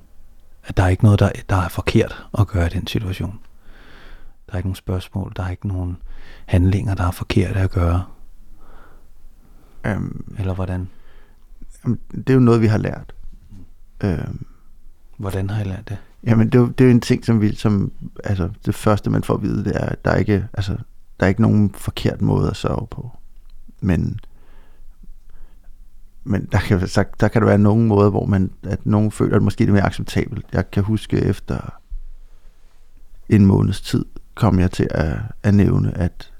[0.64, 3.40] at der er ikke noget, der, der er forkert at gøre i den situation.
[4.46, 5.96] Der er ikke nogen spørgsmål, der er ikke nogen
[6.46, 8.04] handlinger, der er forkerte at gøre.
[9.86, 10.90] Øhm, Eller hvordan?
[11.84, 13.14] jamen, det er jo noget, vi har lært.
[14.04, 14.46] Øhm,
[15.16, 15.98] Hvordan har I lært det?
[16.26, 17.92] Jamen, det er, jo, det er jo en ting, som vi, som,
[18.24, 20.76] altså, det første, man får at vide, det er, at der er ikke, altså,
[21.20, 23.10] der er ikke nogen forkert måde at sørge på.
[23.80, 24.20] Men,
[26.24, 29.36] men der kan, så, der kan der være nogle måder, hvor man, at nogen føler,
[29.36, 30.46] at måske det er mere acceptabelt.
[30.52, 31.80] Jeg kan huske efter
[33.28, 34.04] en måneds tid,
[34.34, 36.32] kom jeg til at, at nævne, at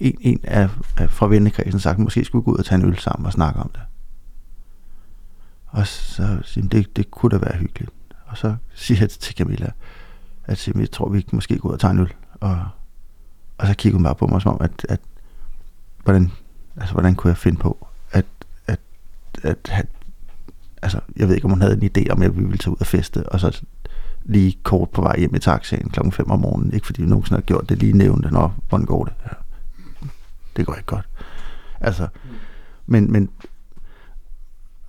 [0.00, 2.80] en, en af, af fra vennekredsen sagt, at måske skulle vi gå ud og tage
[2.80, 3.82] en øl sammen og snakke om det.
[5.66, 7.92] Og så siger det, det kunne da være hyggeligt.
[8.26, 9.70] Og så siger jeg til Camilla,
[10.44, 12.12] at jeg tror, vi måske gå ud og tage en øl.
[12.40, 12.68] Og,
[13.58, 15.00] og så kigger hun bare på mig som om, at, at
[16.04, 16.32] hvordan,
[16.76, 18.26] altså, hvordan kunne jeg finde på, at,
[18.66, 18.80] at,
[19.42, 19.86] at, at
[20.82, 22.80] altså, jeg ved ikke, om hun havde en idé om, at vi ville tage ud
[22.80, 23.62] og feste, og så
[24.24, 26.72] lige kort på vej hjem i taxaen klokken 5 om morgenen.
[26.72, 29.12] Ikke fordi vi nogensinde har gjort det, lige nævnte, når, hvordan går det?
[29.24, 29.36] Ja.
[30.56, 31.08] Det går ikke godt.
[31.80, 32.08] Altså,
[32.86, 33.30] men, men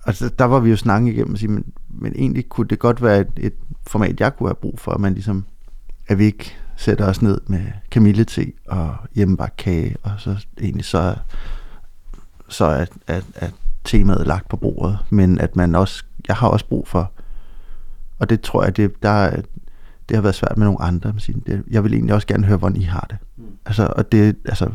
[0.06, 3.02] altså, der var vi jo snakke igennem og sige, men, men egentlig kunne det godt
[3.02, 3.54] være et, et
[3.86, 5.44] format, jeg kunne have brug for, at man ligesom,
[6.08, 11.14] at vi ikke sætter os ned med kamillete og hjemmebagt kage, og så egentlig så,
[12.48, 16.66] så er, at, at temaet lagt på bordet, men at man også, jeg har også
[16.68, 17.10] brug for,
[18.18, 19.42] og det tror jeg, det, der, er-
[20.08, 21.12] det har været svært med nogle andre,
[21.46, 23.18] det, jeg vil egentlig også gerne høre, hvordan I har det.
[23.36, 23.44] Mm.
[23.66, 24.70] Altså, og det, altså,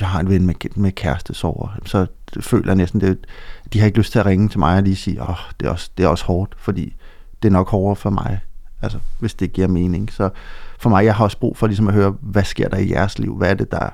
[0.00, 2.06] jeg har en ven med, med kæreste sover, så
[2.40, 3.26] føler jeg næsten, det,
[3.72, 5.66] de har ikke lyst til at ringe til mig og lige sige, åh, oh, det,
[5.66, 6.96] er også, det er også hårdt, fordi
[7.42, 8.40] det er nok hårdere for mig,
[8.82, 10.12] altså, hvis det giver mening.
[10.12, 10.30] Så
[10.78, 13.18] for mig, jeg har også brug for ligesom at høre, hvad sker der i jeres
[13.18, 13.36] liv?
[13.36, 13.90] Hvad er det, der...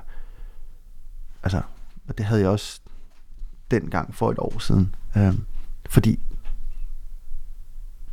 [1.43, 1.61] Altså,
[2.07, 2.79] og det havde jeg også
[3.71, 4.95] dengang for et år siden.
[5.17, 5.43] Øhm,
[5.89, 6.19] fordi,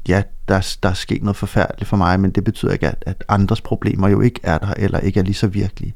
[0.08, 3.24] ja, der, der er sket noget forfærdeligt for mig, men det betyder ikke, at, at
[3.28, 5.94] andres problemer jo ikke er der, eller ikke er lige så virkelige.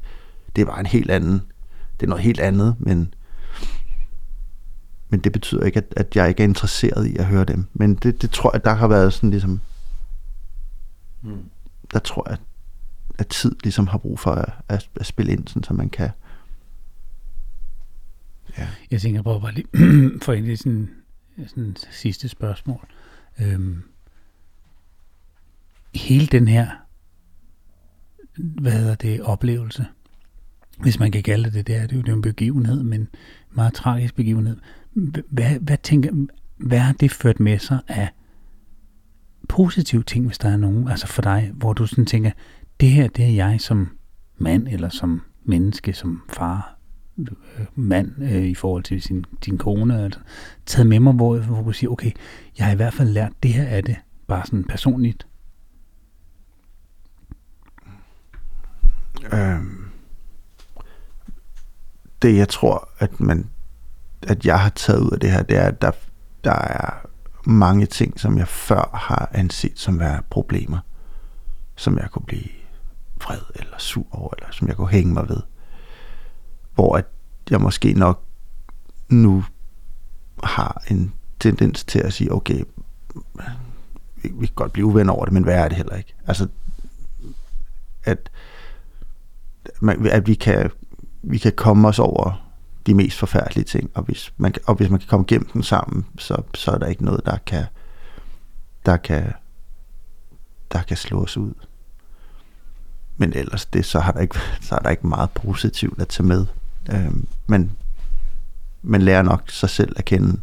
[0.55, 1.41] Det er bare en helt anden,
[1.99, 3.13] det er noget helt andet, men,
[5.09, 7.65] men det betyder ikke, at, at jeg ikke er interesseret i at høre dem.
[7.73, 9.59] Men det, det tror jeg, der har været sådan ligesom,
[11.25, 11.49] Mm.
[11.93, 12.37] der tror jeg,
[13.17, 16.09] at tid ligesom har brug for at, at, at spille ind, sådan, så man kan
[18.57, 18.67] ja.
[18.91, 19.67] Jeg tænker på bare lige
[20.23, 20.89] for egentlig sådan,
[21.47, 22.87] sådan sidste spørgsmål.
[23.39, 23.83] Øhm,
[25.95, 26.69] hele den her,
[28.37, 29.85] hvad hedder det, oplevelse,
[30.79, 33.01] hvis man kan kalde det det, det er det jo, det er en begivenhed, men
[33.01, 33.07] en
[33.51, 34.57] meget tragisk begivenhed.
[35.29, 36.09] Hvad, hvad tænker,
[36.57, 38.09] hvad har det ført med sig af
[39.49, 42.31] positive ting, hvis der er nogen, altså for dig, hvor du sådan tænker,
[42.79, 43.97] det her, det er jeg som
[44.37, 46.79] mand, eller som menneske, som far,
[47.19, 47.27] øh,
[47.75, 50.19] mand øh, i forhold til sin, din kone, altså,
[50.65, 52.11] taget med mig, hvor, hvor du siger, okay,
[52.57, 53.95] jeg har i hvert fald lært det her af det,
[54.27, 55.27] bare sådan personligt.
[59.33, 59.82] Øhm,
[62.23, 63.49] det jeg tror, at man
[64.27, 65.91] at jeg har taget ud af det her, det er, at der,
[66.43, 67.07] der er
[67.45, 70.79] mange ting, som jeg før har anset som være problemer,
[71.75, 72.49] som jeg kunne blive
[73.23, 75.41] vred eller sur over, eller som jeg kunne hænge mig ved.
[76.75, 77.05] Hvor at
[77.49, 78.23] jeg måske nok
[79.09, 79.43] nu
[80.43, 82.63] har en tendens til at sige, okay,
[84.15, 86.15] vi, vi kan godt blive uven over det, men hvad er det heller ikke?
[86.27, 86.47] Altså,
[88.03, 88.31] at,
[90.11, 90.71] at vi kan,
[91.23, 92.49] vi kan komme os over
[92.85, 96.05] de mest forfærdelige ting, og hvis man, og hvis man kan komme gennem dem sammen,
[96.17, 97.65] så, så er der ikke noget, der kan,
[98.85, 99.33] der kan,
[100.71, 101.53] der kan slå os ud.
[103.17, 106.27] Men ellers det, så har der ikke, så er der ikke meget positivt at tage
[106.27, 106.45] med.
[106.91, 107.77] Øhm, men
[108.81, 110.39] man lærer nok sig selv at kende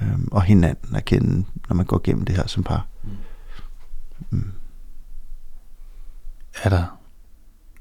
[0.00, 2.86] øhm, og hinanden at kende, når man går gennem det her som par.
[3.02, 3.10] Mm.
[4.30, 4.52] mm.
[6.62, 6.98] Er der,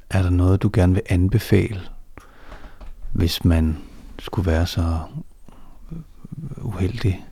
[0.10, 1.82] er der noget, du gerne vil anbefale,
[3.14, 3.78] hvis man
[4.20, 5.00] skulle være så
[6.58, 7.26] uheldig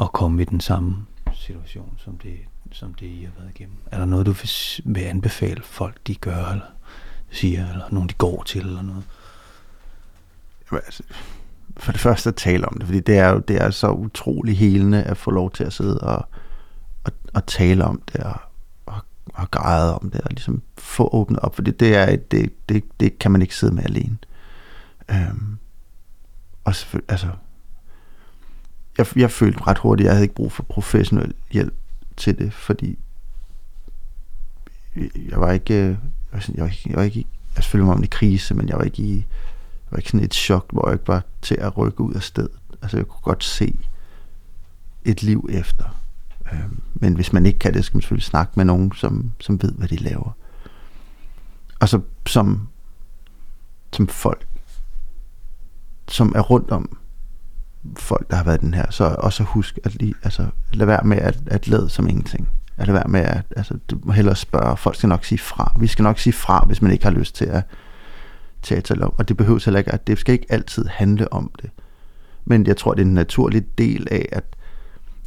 [0.00, 0.96] at komme i den samme
[1.34, 2.38] situation, som det,
[2.72, 3.76] som det I har været igennem?
[3.90, 4.34] Er der noget, du
[4.84, 6.66] vil, anbefale folk, de gør, eller
[7.30, 9.04] siger, eller nogen, de går til, eller noget?
[10.70, 11.02] Jamen, altså,
[11.76, 14.58] for det første at tale om det, fordi det er jo det er så utrolig
[14.58, 16.28] helende at få lov til at sidde og,
[17.04, 18.36] og, og tale om det, og,
[18.86, 19.00] og,
[19.34, 23.18] og græde om det, og ligesom få åbnet op, fordi det, er, det, det, det
[23.18, 24.18] kan man ikke sidde med alene.
[25.10, 25.58] Øhm,
[26.64, 27.30] og selvfølgelig, altså,
[28.98, 31.74] jeg, jeg følte ret hurtigt, at jeg havde ikke brug for professionel hjælp
[32.16, 32.98] til det, fordi
[35.14, 35.98] jeg var ikke, øh, jeg
[36.32, 37.26] var, sådan, jeg var ikke, jeg var ikke
[37.58, 40.24] jeg følte mig om i krise, men jeg var ikke i, jeg var ikke sådan
[40.24, 42.50] et chok, hvor jeg ikke var til at rykke ud af stedet.
[42.82, 43.78] Altså jeg kunne godt se
[45.04, 45.84] et liv efter.
[46.52, 49.62] Øhm, men hvis man ikke kan det, skal man selvfølgelig snakke med nogen, som, som
[49.62, 50.32] ved, hvad de laver.
[51.80, 52.68] Og så som,
[53.92, 54.46] som folk,
[56.08, 56.98] som er rundt om
[57.96, 61.16] folk, der har været den her, så også husk at lige, altså, lad være med
[61.16, 62.48] at, at lade som ingenting.
[62.76, 64.76] At lade være med at, altså, du må hellere spørge.
[64.76, 65.72] Folk skal nok sige fra.
[65.80, 67.62] Vi skal nok sige fra, hvis man ikke har lyst til at,
[68.62, 69.14] til at tale om.
[69.18, 71.70] Og det behøver heller ikke, at det skal ikke altid handle om det.
[72.44, 74.44] Men jeg tror, det er en naturlig del af at,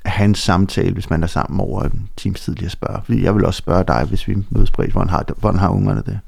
[0.06, 3.02] at have en samtale, hvis man er sammen over en times tid lige at spørge.
[3.04, 6.04] Fordi jeg vil også spørge dig, hvis vi mødes bredt, hvordan har, hvordan har ungerne
[6.06, 6.20] det?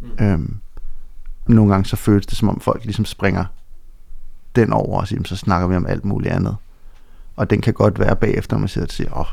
[0.00, 0.24] Mm.
[0.24, 0.56] Øhm,
[1.46, 3.44] nogle gange så føles det, som om folk ligesom springer
[4.56, 6.56] den over og sige, så snakker vi om alt muligt andet.
[7.36, 9.26] Og den kan godt være bagefter, når man sidder og siger, åh,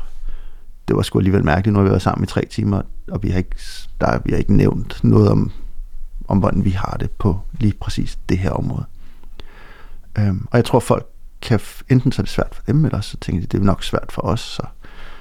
[0.88, 3.30] det var sgu alligevel mærkeligt, nu har vi været sammen i tre timer, og vi
[3.30, 3.56] har ikke,
[4.00, 5.52] der, vi har ikke nævnt noget om,
[6.28, 8.84] om, hvordan vi har det på lige præcis det her område.
[10.18, 11.06] Øhm, og jeg tror, folk
[11.42, 13.84] kan, enten så er det svært for dem, eller så tænker de, det er nok
[13.84, 14.40] svært for os.
[14.40, 14.62] Så.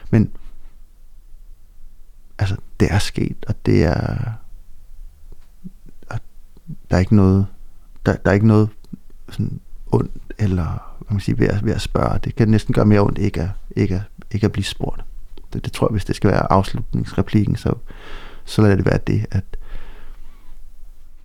[0.09, 0.31] Men
[2.39, 4.17] altså, det er sket, og det er,
[6.09, 6.19] og
[6.89, 7.47] der er ikke noget,
[8.05, 8.69] der, der er ikke noget
[9.29, 9.59] sådan
[9.91, 12.19] ondt, eller hvad man siger, ved, at, ved at spørge.
[12.23, 15.01] Det kan næsten gøre mere ondt ikke at, ikke at, ikke at blive spurgt.
[15.53, 17.73] Det, det tror jeg, hvis det skal være afslutningsreplikken, så,
[18.45, 19.43] så lader det være det, at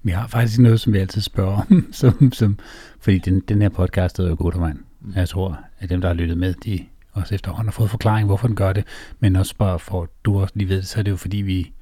[0.02, 2.58] Vi har faktisk noget, som vi altid spørger om, som, som,
[3.00, 4.78] fordi den, den her podcast er jo god mand.
[5.14, 8.46] Jeg tror, at dem, der har lyttet med, de også efterhånden har fået forklaring, hvorfor
[8.46, 8.84] den gør det,
[9.20, 11.36] men også bare for, at du også lige ved det, så er det jo fordi,
[11.36, 11.72] vi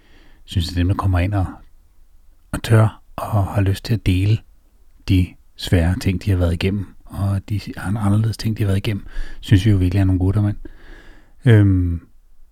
[0.44, 1.46] synes, at dem, der kommer ind og,
[2.52, 4.38] og tør og har lyst til at dele
[5.08, 5.26] de
[5.60, 9.06] svære ting, de har været igennem, og de anderledes ting, de har været igennem,
[9.40, 10.56] synes vi jo virkelig er nogle gutter, mand.
[11.44, 12.00] Øhm,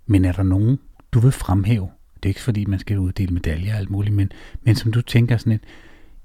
[0.06, 0.78] men er der nogen,
[1.12, 1.90] du vil fremhæve?
[2.16, 4.32] Det er ikke fordi, man skal uddele medaljer og alt muligt, men,
[4.62, 5.60] men som du tænker sådan et,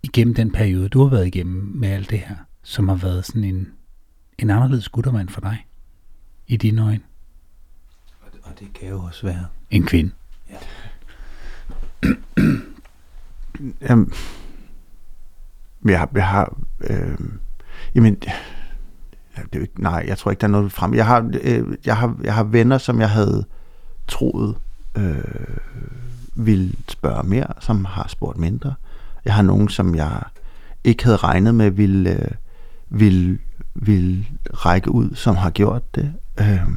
[0.03, 3.43] igennem den periode, du har været igennem med alt det her, som har været sådan
[3.43, 3.67] en,
[4.37, 5.65] en anderledes guttermand for dig,
[6.47, 7.01] i dine øjne,
[8.43, 9.45] Og det, kan jo også være.
[9.71, 10.11] en kvinde.
[13.89, 14.13] Jamen,
[15.91, 17.17] jeg har, jeg har øh,
[17.95, 18.15] jamen,
[19.35, 20.93] det er ikke, nej, jeg tror ikke, der er noget frem.
[20.93, 23.45] Jeg har, øh, jeg har, jeg har venner, som jeg havde
[24.07, 24.55] troet
[24.97, 25.57] øh,
[26.35, 28.73] ville spørge mere, som har spurgt mindre.
[29.25, 30.21] Jeg har nogen, som jeg
[30.83, 32.31] ikke havde regnet med ville, øh,
[32.89, 33.39] ville,
[33.73, 36.13] ville række ud, som har gjort det.
[36.39, 36.67] Øh,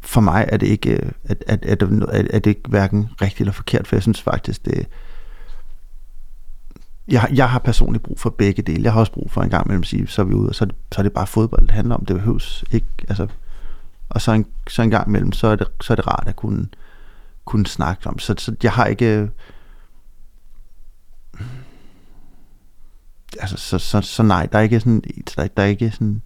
[0.00, 3.40] for mig er det ikke, øh, at, at, at, at, at det ikke hverken rigtigt
[3.40, 4.86] eller forkert, for jeg synes faktisk, det,
[7.08, 8.82] jeg, jeg har personligt brug for begge dele.
[8.84, 10.54] Jeg har også brug for en gang imellem at sige, så er vi ude, og
[10.54, 12.04] så er det, så er det bare fodbold, det handler om.
[12.04, 13.26] Det behøves ikke, altså,
[14.08, 16.36] og så en, så en gang imellem, så er det, så er det rart at
[16.36, 16.66] kunne,
[17.44, 18.18] kunne snakke om.
[18.18, 19.30] Så, så jeg har ikke,
[23.40, 25.00] altså, så, så, så nej, der er ikke sådan,
[25.36, 26.22] der, er- der er ikke sådan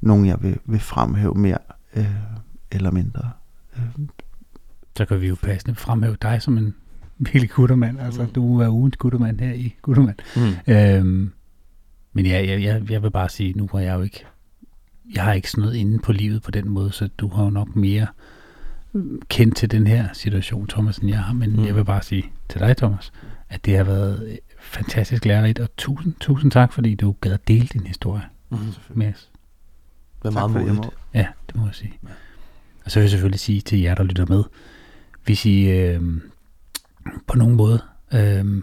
[0.00, 1.58] nogen, jeg vil, vil fremhæve mere
[1.96, 2.06] øh,
[2.70, 3.30] eller mindre.
[3.76, 3.82] Øh,
[4.96, 6.74] Så kan vi jo passende fremhæve dig som en
[7.20, 8.00] virkelig guttermand.
[8.00, 10.16] Altså, du må være ugens guttermand her i Guttermand.
[10.36, 10.72] Mm.
[10.74, 11.32] Øhm,
[12.12, 14.24] men ja, jeg, jeg, jeg vil bare sige, nu var jeg jo ikke,
[15.14, 17.50] jeg har ikke sådan noget inde på livet på den måde, så du har jo
[17.50, 18.06] nok mere
[19.28, 21.32] kendt til den her situation, Thomas, end jeg har.
[21.32, 21.56] Men Mm.
[21.56, 21.66] mm.
[21.66, 23.12] jeg vil bare sige til dig, Thomas,
[23.48, 27.66] at det har været fantastisk lærerigt, og tusind, tusind tak, fordi du gad at dele
[27.72, 28.56] din historie Mm.
[28.94, 29.30] med os.
[30.22, 30.94] Det er tak meget modigt.
[31.14, 31.92] Ja, det må jeg sige.
[32.84, 34.44] Og så vil jeg selvfølgelig sige til jer, der lytter med,
[35.24, 36.02] hvis I øh,
[37.26, 37.82] på nogen måde
[38.14, 38.62] øh,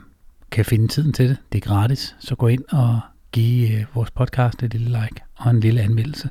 [0.52, 3.00] kan finde tiden til det, det er gratis, så gå ind og
[3.32, 6.30] giv øh, vores podcast et lille like og en lille anmeldelse,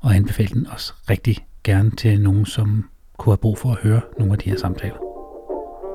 [0.00, 2.88] og anbefale den også rigtig gerne til nogen, som
[3.18, 4.98] kunne have brug for at høre nogle af de her samtaler.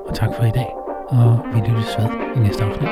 [0.08, 0.68] Og tak for i dag,
[1.08, 2.88] og vi lyttes ved i næste afsnit.